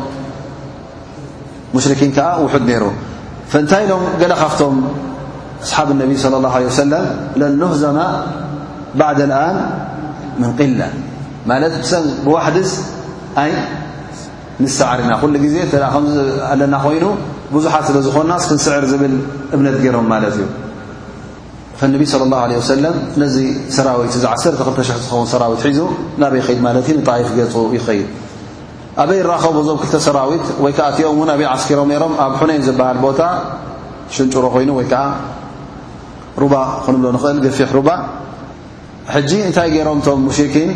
ሙሽሪን 1.78 2.12
ከዓ 2.18 2.30
ውድ 2.46 2.64
ነይሩ 2.70 2.86
ንታይ 3.64 3.82
ኢሎም 3.86 4.04
ገለ 4.22 4.32
ካፍቶም 4.42 4.76
ኣصሓብ 5.66 5.88
اነቢ 5.96 6.12
صለى 6.24 6.36
الله 6.40 6.54
عله 6.60 6.70
ሰለም 6.84 7.06
ለኖህ 7.40 7.72
ዘማ 7.84 8.00
ባዕድ 9.00 9.20
اኣን 9.40 9.58
ምን 10.42 10.50
قላ 10.60 10.80
ማለት 11.50 11.74
ሰ 11.92 11.94
ብዋሕድስ 12.26 12.72
ኣይ 13.44 13.52
ንስዓሪና 14.64 15.12
ኩሉ 15.22 15.34
ግዜ 15.46 15.56
ከ 15.72 15.74
ኣለና 16.52 16.76
ኮይኑ 16.86 17.06
ብዙሓት 17.56 17.84
ስለዝኾና 17.90 18.32
ክንስዕር 18.50 18.84
ዝብል 18.92 19.16
እብነት 19.56 19.76
ገይሮም 19.86 20.08
ማለት 20.14 20.36
እዩ 20.40 20.44
ነቢ 21.96 22.02
ص 22.12 22.14
الله 22.28 22.40
عله 22.46 22.56
ሰለም 22.74 22.96
ነዚ 23.22 23.36
ሰራዊት 23.76 24.14
ዚ 24.24 24.26
ዓሰተ 24.34 24.54
ክተሸሕ 24.68 24.98
ዝኸውን 25.04 25.28
ሰራዊት 25.34 25.62
ሒዙ 25.68 25.80
ናበ 26.22 26.34
ይኸይድ 26.42 26.60
ማለት 26.68 26.86
እዩ 26.90 26.94
ንጣይፍ 27.02 27.28
ገፁ 27.38 27.56
ይኸይድ 27.78 28.08
ኣበይ 29.04 29.22
ራኸቡ 29.30 29.56
ዞም 29.68 29.78
ክልተ 29.82 29.96
ሰራዊት 30.06 30.46
ወይ 30.64 30.74
ከዓ 30.76 30.86
እቲኦም 30.92 31.16
እውን 31.18 31.30
ኣብይ 31.34 31.48
ዓስኪሮም 31.54 31.88
ነይሮም 31.92 32.14
ኣብ 32.26 32.34
ሑነይን 32.42 32.62
ዝብሃል 32.68 32.98
ቦታ 33.06 33.22
ሽንጭሮ 34.16 34.46
ኮይኑ 34.54 34.70
ወይ 34.78 34.86
ከዓ 34.92 35.02
ሩባእ 36.42 36.68
ክንብሎ 36.86 37.08
ንኽእል 37.16 37.38
ግፊሕ 37.46 37.72
ሩባእ 37.78 38.00
ሕጂ 39.14 39.32
እንታይ 39.48 39.68
ገይሮም 39.76 40.00
ቶም 40.06 40.20
ሙሽኪን 40.28 40.72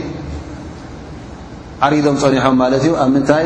ዓሪዶም 1.86 2.16
ፀኒሖም 2.24 2.56
ማለት 2.64 2.84
እዩ 2.88 2.92
ኣብ 3.06 3.10
ምንታይ 3.16 3.46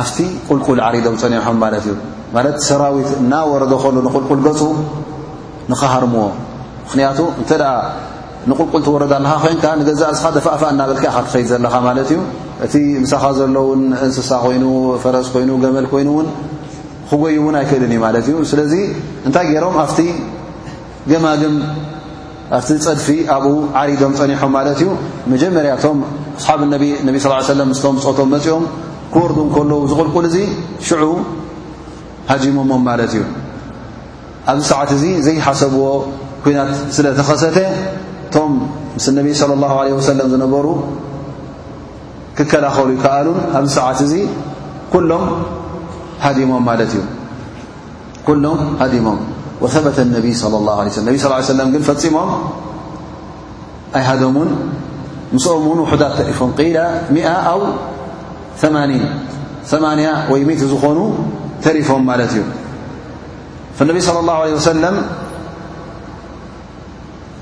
ኣፍቲ 0.00 0.18
ቁልቁል 0.48 0.80
ዓሪዶም 0.88 1.16
ፀኒሖም 1.22 1.56
ማለት 1.66 1.84
እዩ 1.88 1.94
ማለት 2.36 2.56
ሰራዊት 2.68 3.10
እናወረዶ 3.22 3.72
ከሉ 3.86 3.96
ንቁልቁል 4.08 4.40
ገፁ 4.48 4.60
ንኽሃርምዎ 5.70 6.24
ምክንያቱ 6.84 7.18
እንተ 7.40 7.50
ደኣ 7.64 7.72
ንቁልቁል 8.50 8.82
ትወረዶ 8.86 9.12
ኣለኻ 9.20 9.32
ኮይንካ 9.46 9.64
ንገዛእ 9.80 10.08
እዝኻ 10.14 10.26
ደፋእፋእ 10.38 10.70
እናበልክኢካ 10.74 11.16
ትኸይድ 11.26 11.46
ዘለኻ 11.54 11.74
ማለት 11.90 12.10
እዩ 12.14 12.18
እቲ 12.64 12.74
ምሳኻ 13.02 13.24
ዘለውን 13.38 13.82
እንስሳ 14.06 14.30
ኮይኑ 14.44 14.64
ፈረስ 15.02 15.28
ኮይኑ 15.34 15.50
ገመል 15.62 15.86
ኮይኑ 15.92 16.08
እውን 16.14 16.28
ክጎይ 17.10 17.34
እውን 17.40 17.54
ኣይክእልን 17.60 17.92
እዩ 17.94 18.00
ማለት 18.06 18.24
እዩ 18.30 18.36
ስለዚ 18.50 18.72
እንታይ 19.26 19.46
ገይሮም 19.50 19.76
ኣፍቲ 19.84 20.00
ግማግም 21.10 21.54
ኣብቲ 22.58 22.76
ፀድፊ 22.86 23.06
ኣብኡ 23.34 23.54
ዓሪዶም 23.80 24.12
ፀኒሖም 24.20 24.50
ማለት 24.58 24.78
እዩ 24.82 24.88
መጀመርያእቶም 25.34 25.98
ኣስሓብ 26.40 26.60
ነብ 26.72 26.84
ስ 27.24 27.34
ሰለም 27.52 27.68
ምስቶም 27.72 27.96
ዝፆቶም 28.02 28.28
መፅኦም 28.34 28.64
ክወርዱን 29.14 29.48
ከለዉ 29.56 29.80
ዝቕልቁል 29.92 30.26
እዙ 30.30 30.36
ሽዑ 30.88 31.04
ሃጂሞሞም 32.30 32.82
ማለት 32.90 33.10
እዩ 33.16 33.22
ኣብዚ 34.50 34.62
ሰዓት 34.72 34.90
እዚ 34.96 35.04
ዘይሓሰብዎ 35.28 35.84
ኩናት 36.44 36.70
ስለ 36.96 37.06
ተኸሰተ 37.20 37.56
እቶም 38.26 38.52
ምስ 38.96 39.06
ነቢ 39.18 39.28
ለ 39.50 39.54
ላሁ 39.64 39.76
ለ 39.86 39.96
ወሰለም 40.00 40.28
ዝነበሩ 40.34 40.66
ክከላኸሉ 42.40 42.90
ከኣሉን 43.04 43.38
ኣብዚ 43.58 43.68
ሰዓት 43.76 43.98
እዚ 44.06 44.12
ሎ 45.10 45.12
ሞ 46.50 46.54
እዩ 46.86 46.94
ኩሎም 48.28 48.56
ሃዲሞም 48.82 49.20
وثበተ 49.62 49.98
الነብይ 50.06 50.32
صى 50.42 50.46
لله 50.54 50.76
يه 50.88 50.96
ነብ 51.06 51.14
ص 51.22 51.50
ي 51.50 51.54
ለ 51.58 51.62
ግን 51.72 51.82
ፈፂሞም 51.88 52.30
ኣይሃዶም 53.98 54.36
ን 54.48 54.50
ምስኦም 55.34 55.64
ን 55.76 55.80
ውሕዳት 55.84 56.12
ተሪፎም 56.18 56.50
قል 56.58 56.68
10 56.84 57.24
ኣው 57.52 57.60
ثኒ 58.60 58.74
ثንያ 59.70 60.08
ወይ 60.32 60.40
ት 60.60 60.62
ዝኾኑ 60.72 60.98
ተሪፎም 61.64 62.02
ማለት 62.10 62.32
እዩ 62.34 62.40
فነብ 63.76 63.96
صለى 64.06 64.20
الله 64.22 64.36
عله 64.44 64.52
وሰለም 64.60 64.96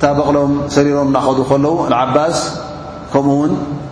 ታበቕሎም 0.03 0.53
ሰሪሮም 0.77 1.09
ናኸዱ 1.15 1.39
ከለዉ 1.51 1.75
ዓባስ 2.03 2.37
ከምኡ 3.13 3.29
ውን 3.41 3.53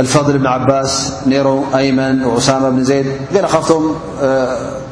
اልፈضል 0.00 0.36
ብን 0.42 0.46
ዓባስ 0.52 0.90
ነይሮም 1.30 1.58
ኣይመን 1.78 2.14
ዑሳማ 2.36 2.64
ብን 2.76 2.84
ዘይድ 2.90 3.08
ገل 3.34 3.44
ካብቶም 3.54 3.82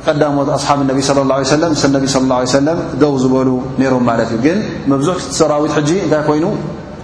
ቀዳሞት 0.07 0.49
ኣصሓብ 0.57 0.79
اነቢ 0.85 0.99
صى 1.09 1.13
ه 1.17 1.21
عيه 1.37 1.55
ለ 1.63 1.65
ነቢ 1.95 2.07
صى 2.15 2.19
اله 2.25 2.37
عيه 2.41 2.51
ሰለ 2.57 2.69
ደው 3.03 3.13
ዝበሉ 3.23 3.49
ነይሮም 3.81 4.05
ማለት 4.11 4.31
እዩ 4.35 4.41
ግን 4.47 4.59
መብዝሕቲ 4.93 5.21
ሰራዊት 5.39 5.73
ሕጂ 5.79 5.91
እንታይ 6.05 6.21
ኮይኑ 6.29 6.45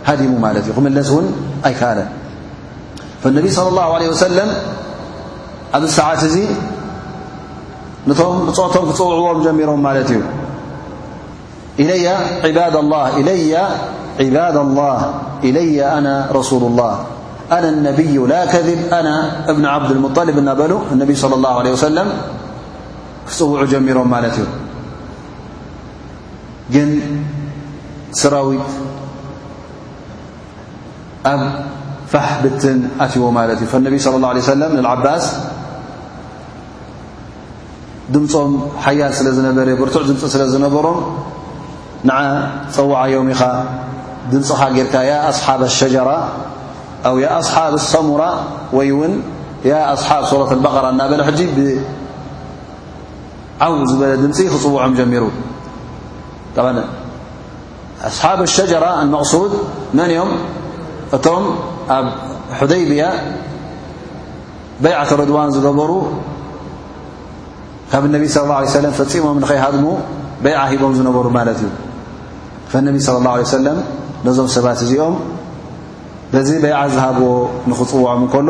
ሃዲሙ 0.08 0.30
ማለት 0.44 0.64
እዩ 0.66 0.72
ክምለስ 0.78 1.08
እውን 1.12 1.26
ኣይከኣለን 1.68 2.08
فاነቢ 3.22 3.44
صለ 3.56 3.66
الله 3.72 3.88
عله 3.96 4.06
وسለም 4.14 4.48
ኣብዚ 5.76 5.86
ሰዓት 5.98 6.20
እዚ 6.28 6.36
ነቶም 8.08 8.36
ብፅቶም 8.46 8.84
ክፅውዕዎም 8.90 9.38
ጀሚሮም 9.46 9.80
ማለት 9.88 10.08
እዩ 10.14 10.20
إ 11.82 11.84
ባ 12.02 12.12
إ 12.48 12.50
ባድ 14.36 14.54
الله 14.64 14.96
إለየ 15.48 15.78
ኣና 15.96 16.08
ረسሉ 16.38 16.62
الላه 16.72 16.94
አናا 17.54 17.68
اነብይ 17.78 18.14
ላ 18.32 18.34
ከذብ 18.52 18.80
ኣና 18.98 19.08
እብን 19.50 19.64
ዓብድ 19.72 19.90
اሙطልብ 19.96 20.36
እናበሉ 20.42 20.72
እነቢይ 20.94 21.16
صለى 21.22 21.34
اله 21.40 21.54
عل 21.60 21.68
ሰለም 21.88 22.08
ክፅውዑ 23.28 23.62
ጀሚሮም 23.72 24.08
ማለት 24.14 24.34
እዩ 24.40 24.46
ግን 26.74 26.90
ስራዊት 28.20 28.68
ኣብ 31.32 31.42
ፋሕ 32.12 32.28
ብትን 32.42 32.78
ኣትዎ 33.04 33.24
ማለት 33.38 33.58
እዩ 33.62 33.68
فነብይ 33.72 34.00
صى 34.06 34.10
اላه 34.18 34.30
ع 34.34 34.48
ሰለም 34.52 34.70
ንዓባስ 34.86 35.24
ድምፆም 38.14 38.50
ሓያል 38.82 39.12
ስለ 39.18 39.26
ዝነበረ 39.38 39.68
ብርቱዕ 39.80 40.02
ድምፂ 40.10 40.22
ስለ 40.34 40.42
ዝነበሮም 40.54 40.98
ንዓ 42.08 42.18
ፀዋዓ 42.74 43.02
ዮም 43.14 43.28
ኢኻ 43.34 43.42
ድምፅኻ 44.34 44.60
ጌርካ 44.76 44.94
ያ 45.10 45.14
ኣصሓብ 45.30 45.60
ሸጀራ 45.78 46.08
أو 47.06 47.14
ኣصሓብ 47.38 47.72
الሰሙራ 47.82 48.22
ወይ 48.78 48.88
ውን 49.00 49.12
ኣصሓብ 49.94 50.22
ሱرة 50.30 50.50
الበقر 50.56 50.84
ናበለ 51.00 51.20
ሕጂ 51.28 51.40
ብዓው 51.56 53.72
ዝበለ 53.90 54.12
ድምፂ 54.24 54.38
ክፅውዖም 54.52 54.92
ጀሚሩ 54.98 55.22
ኣصሓብ 58.08 58.38
الሸجራة 58.48 58.92
المقሱድ 59.04 59.52
መን 59.98 60.10
ኦም 60.22 60.30
እቶም 61.16 61.44
ኣብ 61.96 62.06
حደይብያ 62.58 63.02
بيعة 64.82 65.10
رድዋን 65.20 65.48
ዝገበሩ 65.56 65.90
ካብ 67.90 68.02
الነቢ 68.08 68.22
صى 68.34 68.38
اله 68.44 68.56
عيه 68.60 68.68
سለም 68.78 68.92
ፈፂሞም 69.00 69.36
ንኸይሃድሙ 69.44 69.86
بዓ 70.44 70.58
ሂቦም 70.70 70.92
ዝነበሩ 70.98 71.26
ማለት 71.38 71.58
እዩ 71.64 71.70
فالነቢ 72.72 72.94
صለى 73.06 73.18
الله 73.20 73.32
عليه 73.36 73.48
سለ 73.56 73.66
ነዞም 74.26 74.46
ሰባት 74.54 74.78
እዚኦ 74.84 75.02
በዚ 76.32 76.48
በይዓ 76.62 76.78
ዝሃብዎ 76.94 77.28
ንኽፅውዖም 77.70 78.20
እንከሎ 78.24 78.48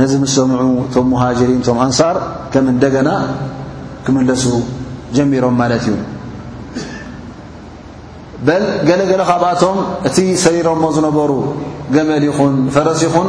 ነዚ 0.00 0.12
ምስ 0.22 0.32
ሰምዑ 0.38 0.62
ቶም 0.94 1.06
ሙሃጅሪን 1.12 1.60
ቶም 1.66 1.78
ኣንሳር 1.84 2.16
ከም 2.52 2.64
እንደገና 2.72 3.10
ክምለሱ 4.06 4.44
ጀሚሮም 5.16 5.54
ማለት 5.60 5.84
እዩ 5.90 5.94
በል 8.46 8.64
ገለ 8.88 9.00
ገለ 9.10 9.22
ካብኣቶም 9.30 9.76
እቲ 10.08 10.16
ሰሪሮሞ 10.44 10.82
ዝነበሩ 10.96 11.30
ገመል 11.94 12.24
ይኹን 12.28 12.54
ፈረሲ 12.74 13.02
ይኹን 13.08 13.28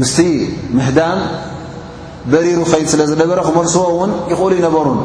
ምስቲ 0.00 0.18
ምህዳን 0.76 1.18
በሪሩ 2.32 2.58
ኸይድ 2.72 2.86
ስለ 2.92 3.02
ዝነበረ 3.12 3.38
ክመርስቦ 3.48 3.82
እውን 3.94 4.12
ይኽእሉ 4.32 4.52
ይነበሩን 4.60 4.98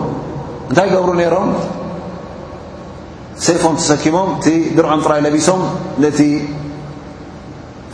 እንታይ 0.70 0.88
ገብሩ 0.96 1.10
ነይሮም 1.22 1.50
ሰይፎም 3.46 3.76
ተሰኪሞም 3.82 4.30
እቲ 4.40 4.48
ድርዖም 4.78 5.02
ጥራይ 5.06 5.20
ለቢሶም 5.26 5.62
ነቲ 6.04 6.20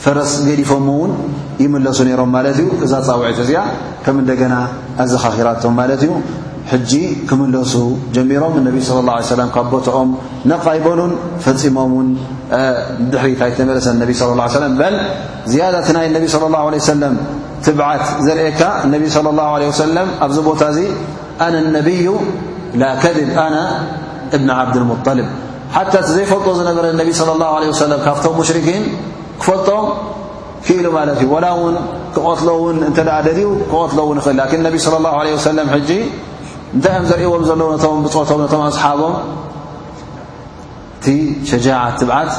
ፈረስ 0.03 0.31
ገዲፎ 0.45 0.69
እውን 0.77 1.11
ይመለሱ 1.63 1.99
ነይሮም 2.07 2.31
ማለት 2.35 2.55
እዩ 2.61 2.65
እዛ 2.85 2.93
ፃውዒት 3.07 3.37
እዚኣ 3.43 3.59
ከም 4.05 4.15
እንደገና 4.21 4.55
ኣዘኻኺራቶም 5.03 5.73
ማለት 5.79 6.01
እዩ 6.05 6.11
ሕጂ 6.71 6.91
ክምለሱ 7.29 7.73
ጀሚሮም 8.15 8.53
እነቢ 8.59 8.75
صለ 8.87 8.97
ላه 9.09 9.15
ه 9.21 9.27
ሰለም 9.35 9.49
ካብ 9.55 9.67
ቦታኦም 9.73 10.09
ነቓ 10.51 10.65
ይበሉን 10.77 11.11
ፈፂሞም 11.45 11.91
ውን 11.97 12.09
ድሕሪት 13.13 13.41
ኣይተመለሰ 13.47 13.85
እነቢ 13.95 14.09
صለ 14.21 14.29
ላه 14.39 14.47
ሰለ 14.57 14.65
በል 14.81 14.95
ዝያዳ 15.51 15.75
እት 15.83 15.89
ናይ 15.97 16.05
ነቢ 16.17 16.23
صለ 16.35 16.43
ላሁ 16.55 16.65
ሰለም 16.91 17.15
ትብዓት 17.65 18.05
ዘርእካ 18.27 18.61
እነቢ 18.87 19.03
صለى 19.15 19.31
ላه 19.39 19.51
ለ 19.63 19.63
ሰለም 19.83 20.07
ኣብዚ 20.25 20.37
ቦታ 20.49 20.61
እዚ 20.73 20.79
ኣነ 21.47 21.53
ነቢዩ 21.77 22.07
ላ 22.81 22.83
ከذብ 23.03 23.29
ኣነ 23.45 23.55
እብን 24.35 24.49
ዓብድልሙልብ 24.59 25.27
ሓታ 25.77 25.93
እቲ 26.03 26.07
ዘይፈልጥ 26.17 26.47
ዝነበረ 26.59 26.85
ነቢ 27.01 27.09
ለ 27.29 27.31
ላه 27.43 27.53
ለ 27.63 27.81
ሰለም 27.83 27.99
ካብቶም 28.07 28.35
ሙሽሪኪን 28.41 28.83
ክፈልጦም 29.43 29.85
ክኢሉ 30.65 30.85
ማለት 30.97 31.17
እዩ 31.21 31.29
ወላ 31.35 31.45
እውን 31.55 31.75
ክቐትሎ 32.15 32.49
እውን 32.59 32.77
እንተ 32.89 32.99
ደዲኡ 33.25 33.49
ክቐትሎ 33.71 33.99
ውን 34.09 34.19
ኽእል 34.25 34.37
ላን 34.39 34.61
ነቢ 34.67 34.75
صለ 34.83 34.93
ه 35.15 35.41
ሰለም 35.47 35.67
ሕጂ 35.73 35.89
እንታይ 36.75 36.93
እኦም 36.93 37.03
ዘርእዎም 37.09 37.43
ዘለዎ 37.49 37.65
ነቶም 37.73 37.97
ብፆቶም 38.05 38.39
ነቶም 38.43 38.61
ኣስሓቦም 38.67 39.15
እቲ 40.97 41.07
ሸጃት 41.49 41.95
ትብዓት 42.01 42.31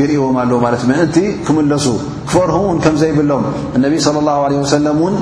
ይርእዎም 0.00 0.36
ኣለዉ 0.42 0.58
ማለት 0.66 0.80
እዩ 0.84 0.88
ምእንቲ 0.92 1.16
ክምለሱ 1.46 1.86
ክፈርሁ 2.28 2.58
ውን 2.68 2.78
ከም 2.84 2.94
ዘይብሎም 3.02 3.42
እነቢ 3.78 3.94
ص 4.06 4.10
ه 4.12 4.16
ع 4.44 4.68
ሰለም 4.76 4.98
እውን 5.02 5.16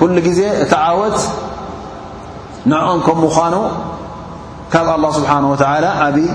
ኩሉ 0.00 0.16
ግዜ 0.28 0.40
እቲ 0.62 0.72
ዓወት 0.86 1.18
ንዕኦም 2.72 3.00
ከም 3.08 3.18
ምኳኑ 3.26 3.54
ካብ 4.72 4.86
ኣلላه 4.94 5.10
ስብሓንه 5.18 5.48
ላ 5.84 5.86
ዓብይ 6.06 6.28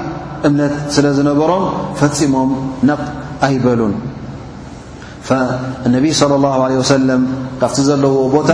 እምነት 0.48 0.74
ስለ 0.96 1.06
ዝነበሮም 1.20 1.66
ፈፂሞም 2.00 2.52
ነ 2.92 3.21
ነቢ 3.42 6.06
صل 6.20 6.30
الله 6.38 6.54
عله 6.66 6.78
وሰለም 6.82 7.22
ካብቲ 7.62 7.78
ዘለዎ 7.90 8.14
ቦታ 8.36 8.52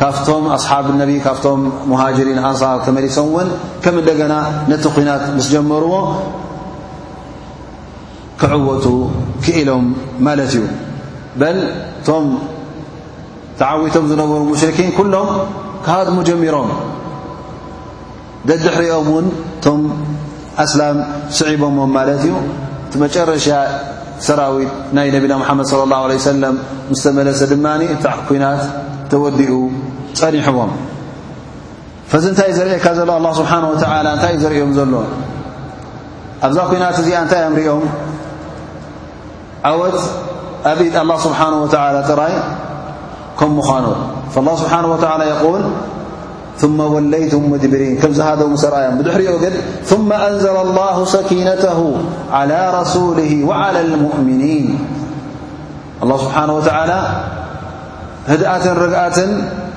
ካብቶም 0.00 0.44
ኣصሓብ 0.56 0.84
ነቢ 1.02 1.10
ካብቶም 1.26 1.60
ሙሃجሪን 1.90 2.38
ኣንሳር 2.48 2.76
ተመሊሶም 2.86 3.28
ውን 3.36 3.48
ከም 3.84 3.94
እንደገና 4.02 4.32
ነቲ 4.70 4.84
ኩናት 4.96 5.22
ምስ 5.36 5.46
ጀመርዎ 5.54 5.92
ክዕወቱ 8.40 8.86
ክኢሎም 9.44 9.84
ማለት 10.26 10.50
እዩ 10.54 10.58
በል 11.40 11.58
ቶም 12.06 12.24
ተዓዊቶም 13.60 14.04
ዝነበሩ 14.10 14.38
ሙሽርኪን 14.52 14.90
ኩሎም 14.98 15.28
ክሃድሙ 15.86 16.16
ጀሚሮም 16.28 16.68
ደድሕሪኦም 18.48 19.08
ውን 19.16 19.26
እቶም 19.58 19.80
ኣስላም 20.64 20.96
ስዒቦም 21.38 21.76
ማለት 21.96 22.20
እዩ 22.28 22.34
እቲ 22.86 22.92
መጨረሻ 23.04 23.46
ሰራዊት 24.24 24.72
ናይ 24.96 25.06
ነቢና 25.14 25.32
ሙሓመድ 25.42 25.66
صለ 25.70 25.80
ላه 25.92 26.00
ለ 26.10 26.12
ሰለም 26.32 26.54
ምስ 26.90 27.00
ተመለሰ 27.06 27.40
ድማኒ 27.52 27.82
ታዕ 28.04 28.18
ኩናት 28.28 28.62
ተወዲኡ 29.10 29.52
ፀኒሕዎም 30.20 30.72
ፈዚ 32.10 32.24
እንታይ 32.30 32.46
እዩ 32.50 32.56
ዘርእየካ 32.58 32.86
ዘሎ 32.98 33.10
ኣላ 33.18 33.26
ስብሓንه 33.40 33.66
ወላ 33.72 34.06
እንታይ 34.16 34.32
እዩ 34.34 34.40
ዘርእዮም 34.44 34.70
ዘሎ 34.78 34.94
ኣብዛ 36.46 36.58
ኲናት 36.70 36.96
እዚኣ 37.02 37.16
እንታይ 37.24 37.42
ኣምርኦም 37.48 37.84
ዓወት 39.70 39.98
ኣብኢድ 40.70 40.94
ኣላه 41.02 41.16
ስብሓንه 41.26 41.56
ወዓላ 41.64 41.96
ጥራይ 42.10 42.34
ከም 43.40 43.50
ምዃኑ 43.60 43.84
ላ 43.94 43.98
ስብሓን 44.60 44.84
ወላ 44.92 45.12
የል 45.30 45.64
ثم 46.58 46.80
وليتم 46.80 47.50
مجبرين 47.52 47.96
كمز 47.98 48.20
هذم 48.20 48.56
سرأيم 48.56 48.94
بدحر 48.98 49.20
جد 49.20 49.52
ثم 49.84 50.12
أنزل 50.12 50.56
الله 50.56 51.04
سكينته 51.04 51.96
على 52.32 52.72
رسوله 52.80 53.44
وعلى 53.44 53.80
المؤمنين 53.80 54.78
الله 56.02 56.18
سبحانه 56.18 56.54
وتعالى 56.56 57.00
هدأة 58.28 58.72
رግأة 58.72 59.18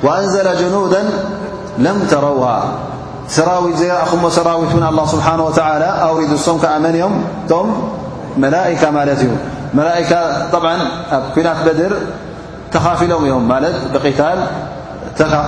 وأنزل 0.06 0.48
جنودا 0.62 1.02
لم 1.86 1.98
تروها 2.10 2.58
ሰروت 3.38 3.76
زم 3.82 4.24
ሰروت 4.38 4.72
الله 4.92 5.06
سبحانه 5.14 5.44
وتعلى 5.50 5.90
أورد 6.08 6.32
ሶم 6.46 6.58
كمن 6.64 6.96
يم 7.02 7.14
ቶم 7.50 7.66
ملائكة 8.44 8.88
ملت 8.98 9.20
እي 9.26 9.30
መላካ 9.78 10.12
ብ 10.64 10.68
ኣብ 11.18 11.26
ኩናት 11.36 11.60
በድር 11.68 11.94
ተካፊሎም 12.74 13.22
እዮም 13.28 13.46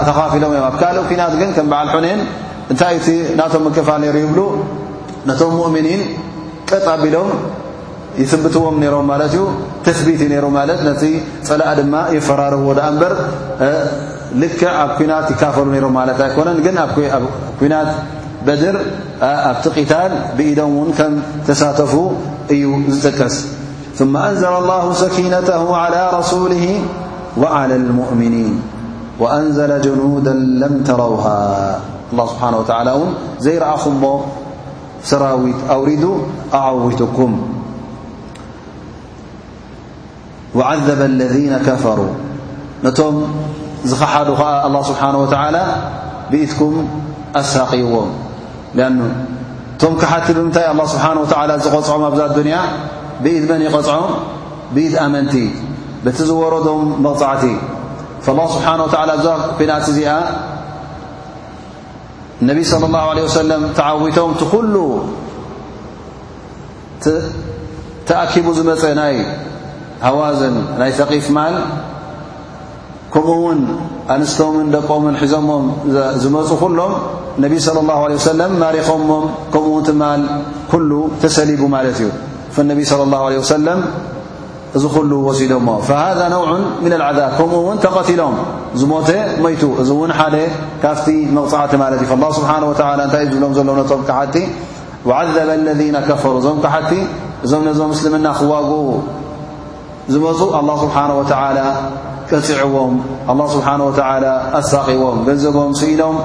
ተኻፊሎም 0.07 0.51
እዮም 0.55 0.63
ኣብ 0.69 0.75
ካልእ 0.81 1.05
ኩናት 1.09 1.33
ግን 1.41 1.49
ከም 1.55 1.67
በዓል 1.71 1.89
ሑነን 1.93 2.19
እንታይ 2.71 2.95
ቲ 3.05 3.07
ናቶም 3.39 3.63
ምክፋል 3.67 4.01
ሩ 4.13 4.15
ይብሉ 4.23 4.39
ነቶም 5.29 5.51
ሙእምኒን 5.59 6.01
ቀጥ 6.69 6.85
ቢሎም 7.03 7.29
ይስብትዎም 8.21 8.75
ነሮም 8.83 9.05
ማለት 9.11 9.31
እዩ 9.35 9.41
ተثቢት 9.85 10.21
እዩ 10.25 10.29
ነሩ 10.33 10.45
ማለት 10.59 10.79
ነቲ 10.89 11.03
ፀላእ 11.47 11.69
ድማ 11.79 11.93
የፈራረብዎ 12.15 12.67
ኣ 12.87 12.87
እበር 12.93 13.13
ልክዕ 14.41 14.63
ኣብ 14.83 14.91
ኩናት 14.97 15.27
ይካፈሉ 15.33 15.65
ነሮም 15.75 15.93
ማለት 15.99 16.17
ኣይኮነን 16.27 16.57
ግን 16.65 16.75
ኣብ 16.85 16.91
ኩናት 17.59 17.89
በድር 18.47 18.75
ኣብቲ 19.51 19.65
ቂታል 19.77 20.11
ብኢዶም 20.37 20.73
ውን 20.81 20.91
ከም 20.99 21.13
ተሳተፉ 21.49 21.93
እዩ 22.55 22.63
ዝጥቀስ 23.05 23.37
ثم 23.95 24.17
أنزل 24.17 24.45
الله 24.47 24.93
سكينته 24.93 25.75
على 25.75 26.11
رسوله 26.13 26.81
وعلى 27.37 27.75
المؤمنين 27.75 28.61
وأنزل 29.19 29.81
جنودا 29.81 30.33
لم 30.33 30.83
تروها 30.87 31.79
الله 32.11 32.27
سبحانه 32.27 32.57
وتعلى 32.57 32.91
ون 32.93 33.13
زيرأخم 33.39 34.05
سرዊت 35.03 35.61
أورد 35.71 36.05
أعوتكم 36.53 37.31
وعذب 40.55 41.01
الذين 41.01 41.53
كفروا 41.57 42.11
نቶم 42.83 43.15
زخحد 43.85 44.27
الله 44.67 44.81
سبحانه 44.83 45.17
وتعالى 45.23 45.63
بئتكم 46.31 46.73
أسقዎم 47.35 48.09
لأن 48.75 48.97
ቶم 49.81 49.93
كحتب 50.01 50.51
ታي 50.51 50.71
الله 50.71 50.85
سبحنه 50.85 51.19
وتعلى 51.21 51.53
ዝغፅعم 51.63 52.03
ب 52.11 52.15
دني 52.39 52.55
ብኢድ 53.23 53.43
መን 53.49 53.61
ይቐፅዖም 53.65 54.03
ብኢድ 54.75 54.93
ኣመንቲ 55.05 55.33
በቲ 56.05 56.17
ዝወረዶም 56.29 56.85
መቕፃዕቲ 57.05 57.43
اله 58.29 58.47
ስብሓን 58.55 58.79
እብዛ 58.87 59.27
ኩናት 59.57 59.85
እዚኣ 59.91 60.09
ነቢ 62.49 62.57
صለى 62.71 62.85
اله 62.91 63.03
عለه 63.11 63.25
ሰለም 63.41 63.61
ተዓዊቶም 63.79 64.31
ቲ 64.41 64.43
ኩሉ 64.53 64.75
ተኣኪቡ 68.07 68.45
ዝመፀ 68.57 68.83
ናይ 69.01 69.15
ሃዋዝን 70.05 70.55
ናይ 70.79 70.91
ተቒፍ 70.99 71.25
ማል 71.35 71.55
ከምኡ 73.13 73.29
ውን 73.45 73.59
ኣንስቶምን 74.13 74.67
ደቆምን 74.75 75.15
ሒዞሞም 75.23 75.65
ዝመፁ 76.23 76.49
ኩሎም 76.63 76.93
ነቢ 77.43 77.53
صى 77.65 77.71
اه 77.95 78.29
ሰለም 78.31 78.51
ማሪኸሞም 78.63 79.25
ከምኡውንቲማል 79.53 80.21
ኩሉ 80.71 80.91
ተሰሊቡ 81.21 81.61
ማለት 81.75 81.97
እዩ 82.03 82.09
فالነቢ 82.51 82.85
صلى 82.85 83.03
الله 83.07 83.21
عله 83.25 83.37
وسل 83.45 83.67
እዚ 84.77 84.83
ኩሉ 84.95 85.11
ወሲዶሞ 85.27 85.67
فሃذا 85.87 86.25
ነوع 86.35 86.47
من 86.83 86.91
العذብ 86.97 87.29
ከምኡ 87.37 87.53
ውን 87.67 87.77
ተቐቲሎም 87.83 88.35
ዝሞተ 88.79 89.09
ሞይቱ 89.43 89.63
እዚ 89.81 89.89
ውን 89.99 90.11
ሓደ 90.19 90.35
ካፍቲ 90.83 91.07
መቕፅዕቲ 91.35 91.71
ማለት 91.83 91.99
እዩ 92.03 92.09
فاله 92.13 92.33
ስብሓه 92.39 92.61
و 92.67 92.69
እንታእ 92.71 93.25
ዝብሎም 93.31 93.53
ዘለ 93.57 93.69
ነቶም 93.79 94.01
ካሓቲ 94.09 94.35
وعذበ 95.07 95.37
اለذن 95.59 95.95
كፈሩ 96.09 96.33
እዞም 96.41 96.57
ካሓቲ 96.65 96.91
እዞም 97.45 97.61
ነዞም 97.67 97.89
ምስልምና 97.93 98.27
ክዋግ 98.39 98.69
ዝመፁ 100.13 100.39
الله 100.61 100.75
ስብሓنه 100.85 101.13
وى 101.21 101.25
ቀፅዕዎም 102.31 102.93
لله 103.29 103.47
ስብሓه 103.55 103.73
و 103.87 103.89
ኣሳቂዎም 104.59 105.17
ገንዘቦም 105.27 105.71
ስኢኖም 105.79 106.15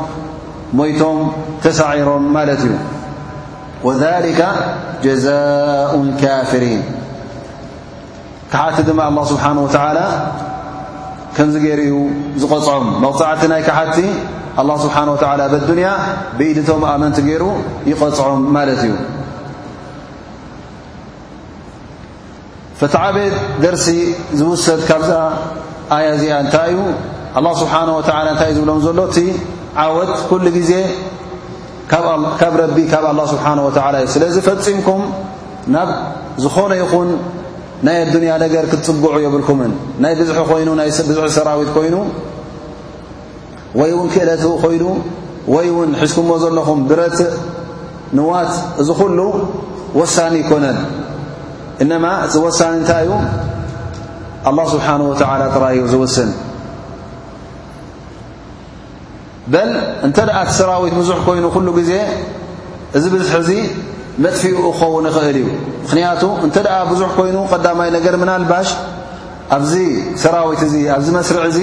ሞይቶም 0.79 1.19
ተሳዒሮም 1.65 2.23
ማለት 2.37 2.61
እዩ 2.67 2.75
ወذሊከ 3.87 4.41
ጀዛء 5.05 5.93
ካፍሪን 6.23 6.83
ካሓቲ 8.53 8.77
ድማ 8.89 9.01
ኣه 9.19 9.25
ስብሓነه 9.33 9.63
ወተላ 9.67 9.99
ከምዚ 11.37 11.55
ገይሩ 11.67 11.81
እዩ 11.85 11.95
ዝቐፅዖም 12.41 12.85
መቕፅዕቲ 13.05 13.43
ናይ 13.53 13.63
ክሓቲ 13.69 13.97
ኣه 14.61 14.69
ስብሓه 14.85 15.07
ወላ 15.15 15.41
ብዱንያ 15.55 15.89
ብኢድቶም 16.39 16.83
ኣመንቲ 16.93 17.19
ገይሩ 17.29 17.43
ይቐፅዖም 17.91 18.41
ማለት 18.57 18.81
እዩ 18.87 18.93
ፈቲ 22.81 22.95
ዓብት 23.07 23.35
ደርሲ 23.63 23.87
ዝውሰድ 24.39 24.81
ካብዛ 24.89 25.13
ኣያ 25.97 26.05
እዚኣ 26.17 26.33
እንታይ 26.45 26.71
እዩ 26.73 26.79
ኣه 27.39 27.53
ስብሓንه 27.63 27.93
ወላ 27.99 28.27
እንታይ 28.33 28.49
እዩ 28.53 28.57
ዝብሎም 28.59 28.79
ዘሎ 28.87 28.99
እቲ 29.11 29.17
ዓወት 29.85 30.13
ኩሉ 30.31 30.45
ግዜ 30.57 30.73
ካብ 31.91 32.55
ረቢ 32.63 32.79
ካብ 32.93 33.05
ኣه 33.13 33.25
ስብሓንه 33.33 33.63
ወተላ 33.69 33.95
እዩ 34.03 34.07
ስለዚ 34.15 34.37
ፈፂምኩም 34.49 35.01
ናብ 35.75 35.89
ዝኾነ 36.45 36.73
ይኹን 36.83 37.09
ናይ 37.87 37.97
ኣዱንያ 38.05 38.33
ነገር 38.45 38.65
ክትፅጉዑ 38.73 39.15
የብልኩምን 39.25 39.73
ናይ 40.03 40.13
ብዙ 40.21 40.29
ኮይኑ 40.51 40.69
ናይ 40.81 40.89
ብዙሕ 41.09 41.25
ሰራዊት 41.37 41.71
ኮይኑ 41.77 41.97
ወይ 43.81 43.91
እውን 43.97 44.09
ክእለት 44.15 44.43
ኮይኑ 44.63 44.85
ወይ 45.55 45.69
ውን 45.77 45.91
ሒዝኩዎ 46.01 46.31
ዘለኹም 46.43 46.79
ብረት 46.91 47.19
ንዋት 48.17 48.53
እዚ 48.81 48.89
ኩሉ 48.99 49.19
ወሳኒ 50.01 50.35
ይኮነን 50.43 50.79
እነማ 51.83 52.05
እዚ 52.27 52.35
ወሳኒ 52.47 52.73
እንታይ 52.81 53.05
ዩ 53.09 53.13
ኣله 54.49 54.65
ስብሓነ 54.75 55.01
ወተላ 55.13 55.43
ተራእዩ 55.55 55.81
ዝውስን 55.93 56.31
በል 59.53 59.73
እንተ 60.07 60.19
ደኣ 60.29 60.37
ቲ 60.49 60.51
ሰራዊት 60.59 60.95
ብዙሕ 61.01 61.17
ኮይኑ 61.27 61.45
ኩሉ 61.55 61.67
ግዜ 61.79 61.93
እዚ 62.97 63.05
ብዙሕ 63.15 63.33
እዙ 63.43 63.51
መጥፊኡ 64.25 64.55
ክኸውን 64.65 65.07
ይኽእል 65.11 65.37
እዩ 65.43 65.47
ምኽንያቱ 65.85 66.23
እንተ 66.45 66.57
ደኣ 66.67 66.77
ብዙሕ 66.93 67.09
ኮይኑ 67.19 67.37
ቀዳማይ 67.53 67.89
ነገር 67.97 68.15
ምናልባሽ 68.23 68.69
ኣብዚ 69.57 69.73
ሰራዊት 70.23 70.61
እዚ 70.69 70.75
ኣብዚ 70.97 71.09
መስርዕ 71.19 71.45
እዚ 71.53 71.61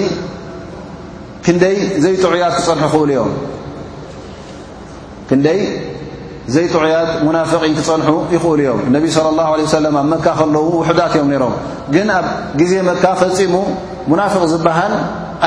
ክንደይ 5.32 5.60
ዘይጥዑያት 6.54 7.10
ሙናፍቒን 7.26 7.74
ክፀንሑ 7.78 8.10
ይኽእሉ 8.34 8.60
እዮም 8.64 8.80
እነቢ 8.90 9.04
ص 9.16 9.20
ላه 9.40 9.50
ሰለም 9.74 9.94
ኣብ 10.00 10.06
መካ 10.14 10.26
ከለዉ 10.40 10.64
ውሕዳት 10.80 11.14
እዮም 11.18 11.28
ነይሮም 11.34 11.54
ግን 11.94 12.08
ኣብ 12.16 12.26
ግዜ 12.60 12.74
መካ 12.90 13.04
ፈፂሙ 13.20 13.54
ሙናፍቕ 14.12 14.42
ዝብሃል 14.52 14.94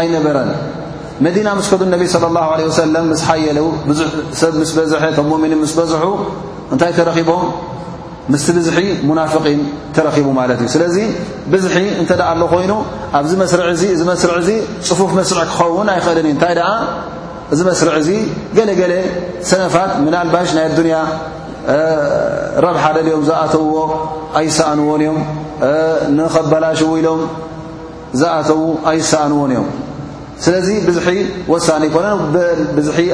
ኣይነበረን 0.01 0.51
መዲና 1.25 1.49
ምስከዱ 1.59 1.81
ነቢ 1.95 2.03
صለ 2.15 2.25
ላه 2.37 2.45
ه 2.55 2.59
ሰለም 2.81 3.05
ምስሓየለ 3.12 3.59
ብዙሕ 3.89 4.09
ሰብ 4.41 4.53
ምስ 4.61 4.71
በዝሐ 4.77 5.03
ተሞሚኒ 5.19 5.53
ምስ 5.62 5.73
በዝሑ 5.79 6.05
እንታይ 6.73 6.91
ተረኺቦም 6.99 7.43
ምስቲ 8.33 8.47
ብዙሒ 8.59 8.79
ሙናፍቒን 9.09 9.61
ተረኺቡ 9.97 10.27
ማለት 10.41 10.59
እዩ 10.62 10.69
ስለዚ 10.75 10.97
ብዝሒ 11.53 11.77
እንተ 12.01 12.11
ኣሎ 12.31 12.41
ኮይኑ 12.55 12.73
ኣብዚ 13.19 13.33
ስር 13.53 13.61
ዚ 13.81 13.83
መስርዕ 14.11 14.35
እዚ 14.43 14.49
ፅፉፍ 14.89 15.11
መስርዕ 15.21 15.41
ክኸውን 15.51 15.89
ኣይኽእልን 15.95 16.27
እዩ 16.29 16.33
እንታይ 16.37 16.55
ደኣ 16.59 16.69
እዚ 17.53 17.61
መስርዕ 17.71 17.95
እዚ 18.03 18.09
ገለ 18.59 18.71
ገለ 18.81 18.93
ሰነፋት 19.51 19.91
ምን 20.07 20.15
ኣልባሽ 20.23 20.49
ናይ 20.59 20.65
ኣዱንያ 20.73 20.97
ረብ 22.67 22.77
ሓደ 22.85 22.97
ድኦም 23.07 23.23
ዝኣተውዎ 23.29 23.79
ኣይሰኣንዎን 24.43 25.01
እዮም 25.07 25.21
ንኸበላሽው 26.19 26.91
ኢሎም 27.01 27.23
ዝኣተዉ 28.23 28.61
ኣይሰኣንዎን 28.93 29.51
እዮም 29.57 29.69
ስለዚ 30.45 30.69
ብዙ 30.87 30.97
وሳኒ 31.51 31.85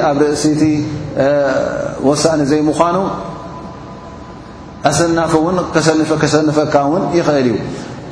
ኣብ 0.07 0.17
ርእሲ 0.21 0.43
ቲ 0.61 0.65
وሳن 2.07 2.39
ዘይمኑ 2.51 2.97
ኣሰናف 4.89 5.33
ሰፈካ 6.33 6.75
يእل 7.17 7.37
እዩ 7.43 7.51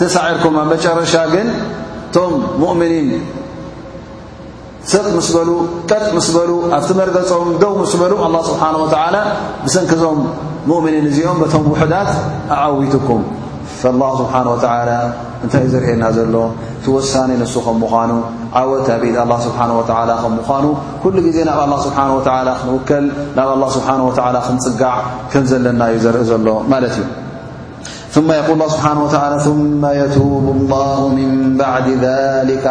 ተሳዒርኩም 0.00 0.54
ኣብ 0.60 0.66
መጨረሻ 0.72 1.14
ግን 1.32 1.48
እቶም 2.04 2.32
ሙእምኒን 2.60 3.08
ስቕ 4.90 5.04
ምስ 5.16 5.28
በሉ 5.34 5.50
ጠጥ 5.90 6.04
ምስ 6.16 6.28
በሉ 6.36 6.50
ኣብቲ 6.76 6.88
መርገፆም 7.00 7.48
ደው 7.62 7.72
ምስ 7.80 7.92
በሉ 8.00 8.12
ኣላه 8.26 8.40
ስብሓነه 8.50 8.78
ወዓላ 8.84 9.16
ብሰንኪዞም 9.64 10.18
ሙእምኒን 10.70 11.06
እዚኦም 11.10 11.38
በቶም 11.44 11.62
ውሑዳት 11.72 12.10
ኣዓዊትኩም 12.56 13.22
ላه 14.00 14.10
ስብሓን 14.22 14.46
ወላ 14.54 14.66
እንታዩ 15.44 15.64
ዘርእየና 15.74 16.04
ዘሎ 16.16 16.34
ቲወሳኒ 16.84 17.30
ንሱ 17.44 17.54
ከም 17.68 17.76
ምዃኑ 17.84 18.10
ዓወት 18.64 18.88
ኣብኢድ 18.98 19.16
ኣ 19.24 19.26
ስብሓ 19.46 19.60
ወላ 19.78 20.10
ከም 20.24 20.32
ምዃኑ 20.40 20.64
ኩሉ 21.02 21.14
ጊዜ 21.26 21.38
ናብ 21.48 21.58
ኣላه 21.68 21.78
ስብሓንه 21.86 22.12
ወተላ 22.18 22.48
ክንውከል 22.60 23.04
ናብ 23.38 23.48
ኣላ 23.56 23.64
ስብሓه 23.78 23.98
ክንፅጋዕ 24.48 24.96
ከም 25.34 25.44
ዘለና 25.50 25.80
እዩ 25.92 26.00
ዘርኢ 26.06 26.24
ዘሎ 26.30 26.48
ማለት 26.74 26.94
እዩ 27.00 27.04
ثم 28.10 28.32
يقول 28.32 28.50
الله 28.52 28.68
سبحانه 28.68 29.04
وتعالى 29.04 29.40
ثم 29.40 29.86
يتوب 29.86 30.56
الله 30.56 31.08
من 31.08 31.56
بعد 31.56 31.88
ذلك 31.88 32.66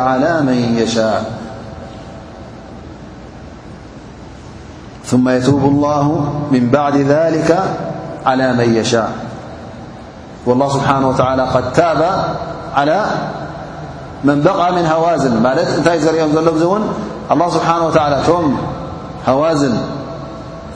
على 8.26 8.54
من 8.54 8.64
يشاء 8.74 9.12
والله 10.46 10.70
سبحانه 10.70 11.08
وتعالى 11.10 11.42
قد 11.44 11.74
تاب 11.74 12.10
على 12.76 13.06
من 14.24 14.42
بقى 14.42 14.74
من 14.76 14.86
هوازن 14.86 15.42
مالت 15.44 15.88
تزرلزون 15.88 16.82
الله 17.32 17.50
سبحانه 17.50 17.86
وتعالى 17.88 18.20
تم 18.28 18.58
هوازن 19.28 19.74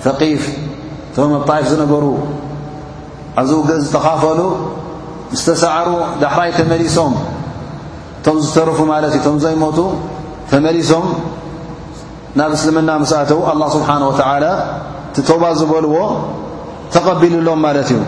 ثقيف 0.03 0.57
تم 1.15 1.37
طائف 1.41 1.67
زنبرو 1.67 2.17
ኣብዚ 3.41 3.51
ውግእ 3.59 3.79
ዝተኻፈሉ 3.85 4.39
ምስ 5.33 5.41
ተሰዕሩ 5.49 5.89
ዳሕራይ 6.23 6.49
ተመሊሶም 6.57 7.13
ቶም 8.25 8.37
ዝተርፉ 8.45 8.79
ማለት 8.93 9.13
እዩ 9.17 9.21
ቶም 9.27 9.37
ዘይሞቱ 9.43 9.79
ተመሊሶም 10.51 11.05
ናብ 12.39 12.51
እስልምና 12.57 12.89
መስኣተዉ 13.03 13.39
ኣላه 13.51 13.67
ስብሓንه 13.75 14.05
ወተላ 14.11 14.45
ቲ 15.15 15.15
ተባ 15.29 15.43
ዝበልዎ 15.59 15.95
ተቐቢልሎም 16.93 17.59
ማለት 17.65 17.87
እዩ 17.93 17.99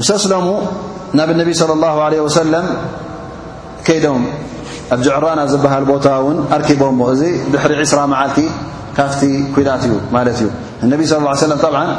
ምስ 0.00 0.08
እስለሙ 0.20 0.46
ናብ 1.18 1.28
ነቢ 1.40 1.48
صለ 1.60 1.70
اላه 1.76 2.08
ለ 2.12 2.14
ወሰለም 2.26 2.66
ከይዶም 3.86 4.22
ኣብ 4.94 4.98
ጅዕራና 5.06 5.40
ዝበሃል 5.52 5.84
ቦታ 5.92 6.06
ውን 6.26 6.38
ኣርኪቦምሞ 6.56 7.00
እዚ 7.14 7.22
ድሕሪ 7.52 7.72
ዒስራ 7.82 7.98
መዓልቲ 8.12 8.38
ካፍቲ 8.98 9.20
ኩላት 9.54 9.82
እዩ 9.86 9.94
ማለት 10.16 10.38
እዩ 10.42 10.46
ነብ 10.92 11.00
ስለ 11.42 11.52
ለም 11.76 11.90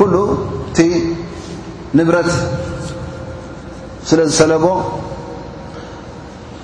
ኩሉ 0.00 0.14
እቲ 0.70 0.78
ንብረት 1.98 2.30
ስለ 4.08 4.20
ዝሰለቦ 4.30 4.64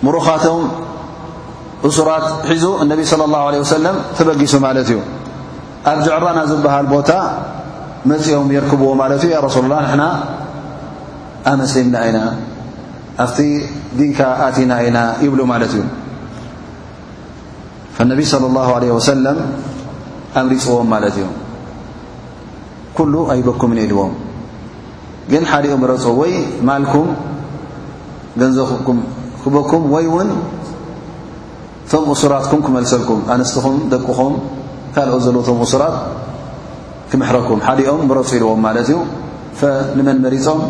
ምሩኻቶም 0.06 0.62
እሱራት 1.88 2.26
ሒዙ 2.50 2.64
እነቢ 2.84 3.00
صለ 3.12 3.22
ላه 3.34 3.42
ወሰለም 3.64 3.96
ተበጊሱ 4.18 4.54
ማለት 4.66 4.86
እዩ 4.92 4.98
ኣብ 5.90 5.98
ጀዕራና 6.06 6.38
ዝበሃል 6.50 6.86
ቦታ 6.94 7.10
መፅኦም 8.10 8.48
የርክብዎ 8.56 8.88
ማለት 9.02 9.20
እዩ 9.26 9.30
ያ 9.36 9.40
ረሱሉ 9.48 9.64
ላ 9.72 9.76
ንሓና 9.84 10.04
ኣመስምና 11.50 11.96
ኢና 12.08 12.18
ኣፍቲ 13.24 13.38
ዲንካ 13.98 14.20
ኣቲና 14.48 14.72
ኢና 14.88 14.98
ይብሉ 15.24 15.40
ማለት 15.52 15.72
እዩ 15.76 15.82
ነቢ 18.12 18.20
صለ 18.32 18.44
ላه 18.58 18.68
ለ 18.82 18.84
ወሰለም 18.98 19.38
ኣምሪፅዎም 20.40 20.88
ማለት 20.92 21.14
እዩ 21.20 21.24
ኩሉ 22.97 23.14
ኣይበኩምን 23.32 23.78
ኢልዎም 23.84 24.12
ግን 25.32 25.43
ሓድኦም 25.51 25.82
ረፁ 25.90 26.05
ወይ 26.20 26.32
ማልኩም 26.68 27.09
ገንዘኩም 28.40 28.99
ክበኩም 29.43 29.82
ወይ 29.95 30.05
እውን 30.11 30.28
ቶም 31.90 32.05
እሱራትኩም 32.14 32.61
ክመልሰልኩም 32.66 33.20
ኣንስትኹም 33.34 33.76
ደቅኹም 33.93 34.34
ካልኦ 34.95 35.14
ዘለዎ 35.26 35.43
ቶም 35.49 35.59
እሱራት 35.66 35.97
ክምሕረኩም 37.12 37.61
ሓድኦም 37.66 38.03
ብረፁ 38.11 38.30
ኢልዎም 38.38 38.61
ማለት 38.66 38.88
እዩ 38.93 38.99
ፈንመን 39.61 40.18
መሪፆም 40.24 40.61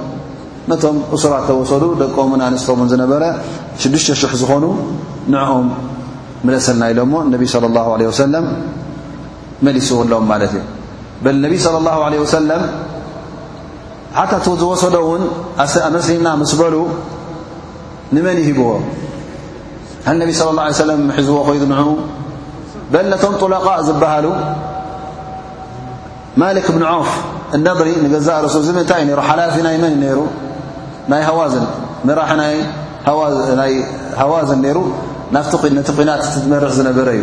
ነቶም 0.72 0.96
እሱራት 1.16 1.44
ተወሰዱ 1.50 1.82
ደቀምን 2.02 2.40
ኣንስትምን 2.48 2.88
ዝነበረ 2.92 3.22
6ዱሽተ 3.84 4.16
ሽ00 4.20 4.34
ዝኾኑ 4.42 4.64
ንዕኦም 5.34 5.66
መለሰልና 6.46 6.82
ኢሎ 6.92 7.00
እሞ 7.06 7.14
ነቢ 7.32 7.42
صለ 7.54 7.64
ኣላሁ 7.70 7.88
ዓለ 7.96 8.02
ወሰለም 8.10 8.46
መሊሱ 9.66 9.88
ኣሎዎም 10.04 10.24
ማለት 10.32 10.52
እዩ 10.60 10.64
በነብ 11.24 11.52
صለى 11.64 11.78
الله 11.82 11.96
عله 12.06 12.16
ሰለም 12.36 12.62
ሓታ 14.18 14.32
ዝወሰዶ 14.62 14.96
ውን 15.10 15.22
መስሊምና 15.96 16.28
ምስ 16.40 16.52
በሉ 16.60 16.74
ንመን 18.14 18.36
ይሂብዎ 18.42 18.70
ካ 20.06 20.14
ነብ 20.22 20.30
صى 20.38 20.46
ه 20.46 20.54
يه 20.70 20.74
ሰለም 20.84 21.00
ሕዝዎ 21.16 21.36
ኮይዱ 21.48 21.62
ን 21.72 21.74
በ 22.92 22.94
ነቶም 23.12 23.34
ጡላቃእ 23.42 23.78
ዝበሃሉ 23.88 24.26
ማሊክ 26.40 26.66
ብን 26.74 26.84
عፍ 26.92 27.10
ነظሪ 27.66 27.88
ንገዛእ 28.04 28.42
ሱ 28.54 28.58
ዝ 28.66 28.68
ምንታይ 28.76 29.00
እዩ 29.04 29.12
ሩ 29.18 29.20
ሓላፊ 29.28 29.54
ናይ 29.66 29.76
መን 29.84 29.94
ናይ 31.12 31.22
ሃዋዝን 31.28 31.64
ራሒ 32.20 32.30
ናይ 33.62 33.72
ሃዋዝን 34.20 34.60
ነይሩ 34.66 34.78
ናፍነቲ 35.34 35.88
ኮናት 35.98 36.22
መርሕ 36.50 36.70
ዝነበረ 36.78 37.08
እዩ 37.18 37.22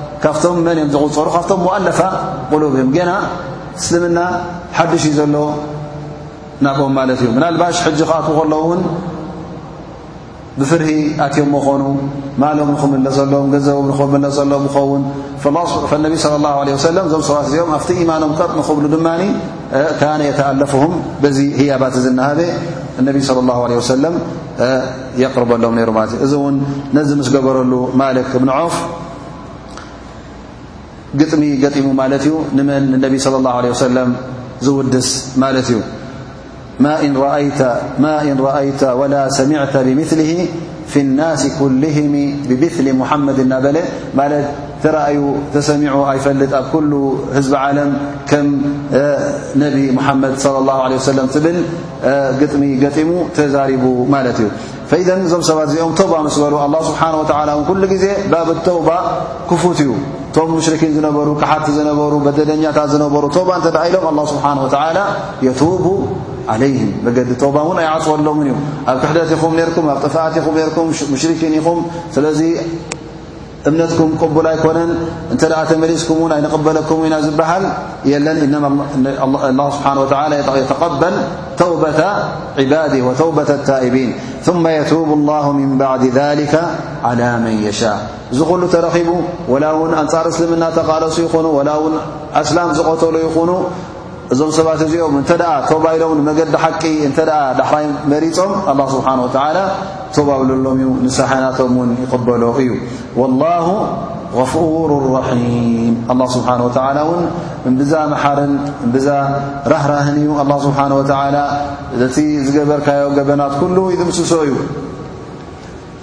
ካብቶም 0.23 0.57
መን 0.65 0.77
እዮም 0.79 0.89
ዝغውፅሩ 0.93 1.27
ካብቶም 1.35 1.59
ሞኣለፋ 1.65 1.99
ቅሉብ 2.51 2.69
እዮም 2.77 2.89
ገና 2.97 3.11
እስልምና 3.79 4.19
ሓድሽ 4.77 5.03
እዩ 5.09 5.13
ዘሎ 5.19 5.35
ናብኦም 6.65 6.93
ማለት 6.99 7.19
እዩ 7.23 7.29
ምናልባሽ 7.37 7.77
ሕጂ 7.85 7.99
ክኣት 8.09 8.27
ከለዉ 8.37 8.59
ውን 8.69 8.81
ብፍርሂ 10.59 10.89
ኣትዮም 11.25 11.51
ኾኑ 11.65 11.83
ማሎም 12.43 12.69
ንክምለሰሎም 12.73 13.45
ገንዘቦም 13.53 13.85
ንኽምለሰሎም 13.91 14.63
ዝኸውን 14.67 15.03
ነቢ 16.05 16.15
ለ 16.67 16.77
ሰለም 16.87 17.05
እዞም 17.09 17.23
ሰዋት 17.29 17.45
እዚኦም 17.49 17.71
ኣብቲ 17.79 17.89
ኢማኖም 18.05 18.31
ከ 18.39 18.49
ንኽብሉ 18.59 18.85
ድማኒ 18.95 19.21
ካነ 19.99 20.21
የተኣለፍም 20.29 20.93
በዚ 21.23 21.37
ሂያባት 21.61 21.95
ዝናሃበ 22.07 22.39
እነቢ 23.01 23.17
صለ 23.29 23.39
ه 23.77 23.81
ሰለም 23.93 24.15
የቕርበሎም 25.21 25.75
ሩ 25.87 25.91
ማለት 25.97 26.11
እዩ 26.15 26.23
እዚ 26.25 26.33
እውን 26.39 26.55
ነዚ 26.97 27.09
ምስ 27.19 27.27
ገበረሉ 27.35 27.71
ማለክ 28.01 28.29
ንዖፍ 28.49 28.75
ግጥሚ 31.19 31.43
ሙ 32.01 32.03
ن 32.57 32.59
ن 33.03 33.05
صلى 33.25 33.37
الله 33.41 33.55
عليه 33.59 33.71
وسلم 33.77 34.09
ዝውድስ 34.65 35.07
እዩ 35.61 35.71
إن 37.07 38.35
رأية 38.47 38.81
ولا 38.99 39.23
سمعة 39.39 39.75
بمثله 39.87 40.31
في 40.91 40.99
النس 41.05 41.41
كلهم 41.61 42.13
بمثሊ 42.49 42.85
محمድ 43.01 43.37
إናበለ 43.45 43.77
تረأي 44.83 45.17
ተሰሚع 45.55 45.91
ኣيፈልጥ 46.11 46.51
ኣብ 46.61 46.65
كل 46.73 46.91
ህዝب 47.35 47.53
عለم 47.63 47.89
ك 48.29 48.31
ن 49.59 49.61
محمድ 49.97 50.31
صلى 50.45 50.57
الله 50.61 50.77
عليه 50.85 50.97
وسلم 51.01 51.25
قጥሚ 52.41 52.61
ሙ 53.09 53.11
تዛرب 53.37 53.83
እዩ 54.39 54.45
فإذ 54.89 55.07
እዞ 55.25 55.33
ሰባት 55.49 55.67
ዚኦ 55.73 55.85
ተوب 55.99 56.13
مስ 56.25 56.35
በ 56.41 56.45
الله 56.67 56.81
سبحنه 56.89 57.17
وتعل 57.21 57.49
كل 57.69 57.81
ጊዜ 57.93 58.05
بب 58.33 58.47
الተوب 58.55 58.87
كፉት 59.49 59.79
እዩ 59.85 59.91
ቶም 60.35 60.47
ሙሽርኪን 60.55 60.91
ዝነበሩ 60.97 61.29
ካሓቲ 61.41 61.67
ዝነበሩ 61.77 62.13
በደለኛታት 62.25 62.89
ዝነበሩ 62.95 63.23
ቶባ 63.37 63.49
እተ 63.59 63.75
ኢሎም 63.87 64.05
لله 64.15 64.25
ስብሓንه 64.33 64.61
وተ 64.65 64.75
የቱቡ 65.47 65.83
عለይهም 66.53 66.91
መገዲ 67.05 67.29
ቶባ 67.43 67.55
እውን 67.65 67.77
ኣይዓፅበሎምን 67.83 68.47
እዩ 68.47 68.55
ኣብ 68.89 68.95
ክሕደት 69.01 69.31
ኹም 69.41 69.53
ኩም 69.75 69.83
ኣብ 69.93 69.97
ጥፋኣት 70.05 70.35
ኹም 70.45 70.55
ርኩም 70.67 70.87
ሙሽርን 71.11 71.53
ኢኹም 71.59 71.79
ስለ 72.15 72.23
እምነትكም 73.69 74.11
قبል 74.21 74.45
ኣይኮነን 74.51 74.91
እ 75.33 75.35
ተመرፅكም 75.41 75.83
ን 76.29 76.33
ኣይنقበለكም 76.35 76.97
ና 77.13 77.17
ዝሃል 77.27 77.63
የለን 78.11 78.37
لله 78.47 79.67
ስنه 79.85 79.99
و 80.51 80.55
يتقبل 80.61 81.15
ተوبة 81.61 81.99
بድه 82.55 82.93
وተوبة 83.07 83.49
الታائبيን 83.59 84.09
ثم 84.47 84.63
يتوب 84.77 85.09
الله 85.19 85.45
من 85.61 85.69
بعد 85.83 86.03
ذلك 86.19 86.53
على 87.07 87.29
من 87.43 87.53
يشاء 87.67 87.99
ዝሉ 88.37 88.61
ተረኺቡ 88.73 89.09
وላ 89.53 89.65
ውን 89.79 89.91
أንፃር 90.01 90.25
እስልምና 90.31 90.63
ተቃለሱ 90.77 91.15
ይኑ 91.25 91.45
وላ 91.57 91.69
ኣسላም 92.41 92.69
ዝቆተሉ 92.77 93.15
ይኹኑ 93.25 93.51
እዞም 94.33 94.51
ሰባት 94.57 94.81
እዚኦም 94.85 95.15
እ 95.21 95.25
ተባኢሎም 95.71 96.19
መገዲ 96.29 96.49
ሓቂ 96.63 96.83
እ 97.09 97.11
ዳحራይ 97.59 97.85
መሪፆም 98.11 98.51
اله 98.71 98.85
سሓنه 98.95 99.23
وى 99.27 100.00
ባብሎም 100.27 100.79
ንሳሓናቶም 101.07 101.73
ን 101.89 101.91
ይقበሎ 102.03 102.43
እዩ 102.61 102.69
والله 103.19 103.67
غፍሩ 104.39 104.89
ራም 105.15 105.41
الله 106.11 106.27
ስብሓه 106.35 106.59
و 107.09 107.11
እን 107.67 107.73
ብዛ 107.81 107.93
መሓርን 108.13 108.53
ዛ 109.07 109.09
ራህራህን 109.73 110.15
እዩ 110.21 110.27
لله 110.39 110.57
ስብሓه 110.67 110.85
و 110.99 111.01
ቲ 112.15 112.17
ዝገበርካዮ 112.45 113.03
ገበናት 113.17 113.53
ኩሉ 113.61 113.77
ይድምስሶ 113.93 114.31
እዩ 114.47 114.51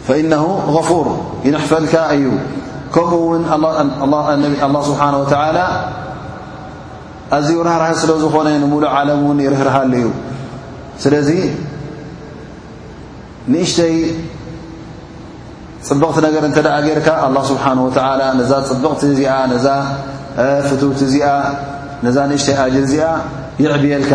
فኢنه 0.06 0.44
غፉር 0.74 1.06
ይንሕፈዝካ 1.46 1.94
እዩ 2.16 2.24
ከምኡ 2.94 3.12
ውን 3.30 3.42
له 4.74 4.80
ስብሓه 4.90 5.12
و 5.22 5.26
ኣዝዩ 7.36 7.56
ራህራህ 7.68 7.90
ስለ 8.02 8.10
ዝኾነ 8.22 8.48
ንሙሉእ 8.62 8.92
ዓለም 8.98 9.22
ን 9.38 9.40
ይርህርሃሉ 9.46 9.92
ዩ 10.02 10.06
ስለ 11.02 11.12
ንእሽተይ 13.52 13.94
ፅብቕቲ 15.88 16.16
ነገር 16.26 16.42
እንተ 16.48 16.58
ደኣ 16.66 16.74
ጌይርካ 16.86 17.08
ኣላ 17.26 17.36
ስብሓን 17.50 17.78
ወተዓላ 17.86 18.22
ነዛ 18.40 18.50
ፅብቕቲ 18.70 19.00
እዚኣ 19.12 19.30
ነዛ 19.52 19.66
ፍቱት 20.68 21.00
እዚኣ 21.06 21.26
ነዛ 22.06 22.16
ንእሽተይ 22.30 22.56
ኣጅር 22.64 22.82
እዚኣ 22.86 23.04
ይዕብየልካ 23.62 24.12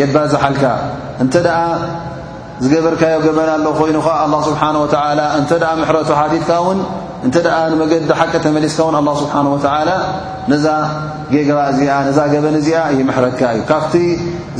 የባዝሓልካ 0.00 0.64
እንተ 1.22 1.34
ደኣ 1.46 1.58
ዝገበርካዮ 2.64 3.16
ገበን 3.26 3.48
ኣሎ 3.54 3.66
ኾይኑ 3.78 3.96
ኸዓ 4.06 4.16
ኣላ 4.24 4.34
ስብሓን 4.48 4.76
ወተዓላ 4.84 5.20
እንተ 5.38 5.50
ኣ 5.70 5.72
ምሕረቱ 5.82 6.10
ሓቲትካ 6.20 6.50
ውን 6.66 6.78
እንተ 7.26 7.36
ደኣ 7.46 7.56
ንመገዲ 7.72 8.02
ሓቂ 8.20 8.32
ተመሊስካ 8.44 8.78
እውን 8.84 8.96
ኣላ 9.00 9.08
ስብሓን 9.22 9.46
ወተዓላ 9.54 9.90
ነዛ 10.52 10.66
ጌገባእ 11.34 11.68
እዚኣ 11.74 11.92
ነዛ 12.08 12.18
ገበን 12.34 12.56
እዚኣ 12.60 12.80
ይምሕረትካ 12.98 13.42
እዩ 13.56 13.62
ካብቲ 13.70 13.94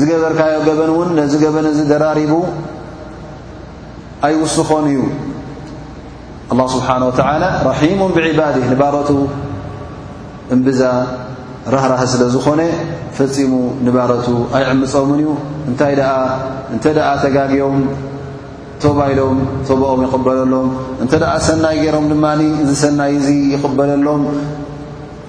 ዝገበርካዮ 0.00 0.56
ገበን 0.70 0.90
እውን 0.94 1.10
ነዝ 1.20 1.34
ገበን 1.44 1.66
እዚ 1.72 1.80
ደራሪቡ 1.92 2.32
ኣይውስኾን 4.26 4.84
እዩ 4.92 5.00
ኣላه 6.52 6.66
ስብሓነ 6.74 7.02
ወተላ 7.10 7.42
ራሒሙ 7.68 8.00
ብዕባድህ 8.16 8.64
ንባረቱ 8.72 9.08
እምብዛ 10.54 10.80
ራህራህ 11.74 12.02
ስለ 12.12 12.22
ዝኾነ 12.34 12.60
ፈፂሙ 13.18 13.52
ንባረቱ 13.86 14.26
ኣይዕምፆምን 14.56 15.20
እዩ 15.22 15.28
እንታይ 15.70 15.94
ኣ 16.10 16.16
እንተ 16.74 16.84
ኣ 17.10 17.12
ተጋግዮም 17.24 17.78
ተባይሎም 18.82 19.38
ተብኦም 19.68 20.00
ይቕበለሎም 20.06 20.68
እንተ 21.02 21.12
ደኣ 21.24 21.32
ሰናይ 21.48 21.76
ገይሮም 21.82 22.06
ድማኒ 22.12 22.40
እዚ 22.62 22.70
ሰናይ 22.84 23.12
እዙ 23.18 23.28
ይቕበለሎም 23.54 24.22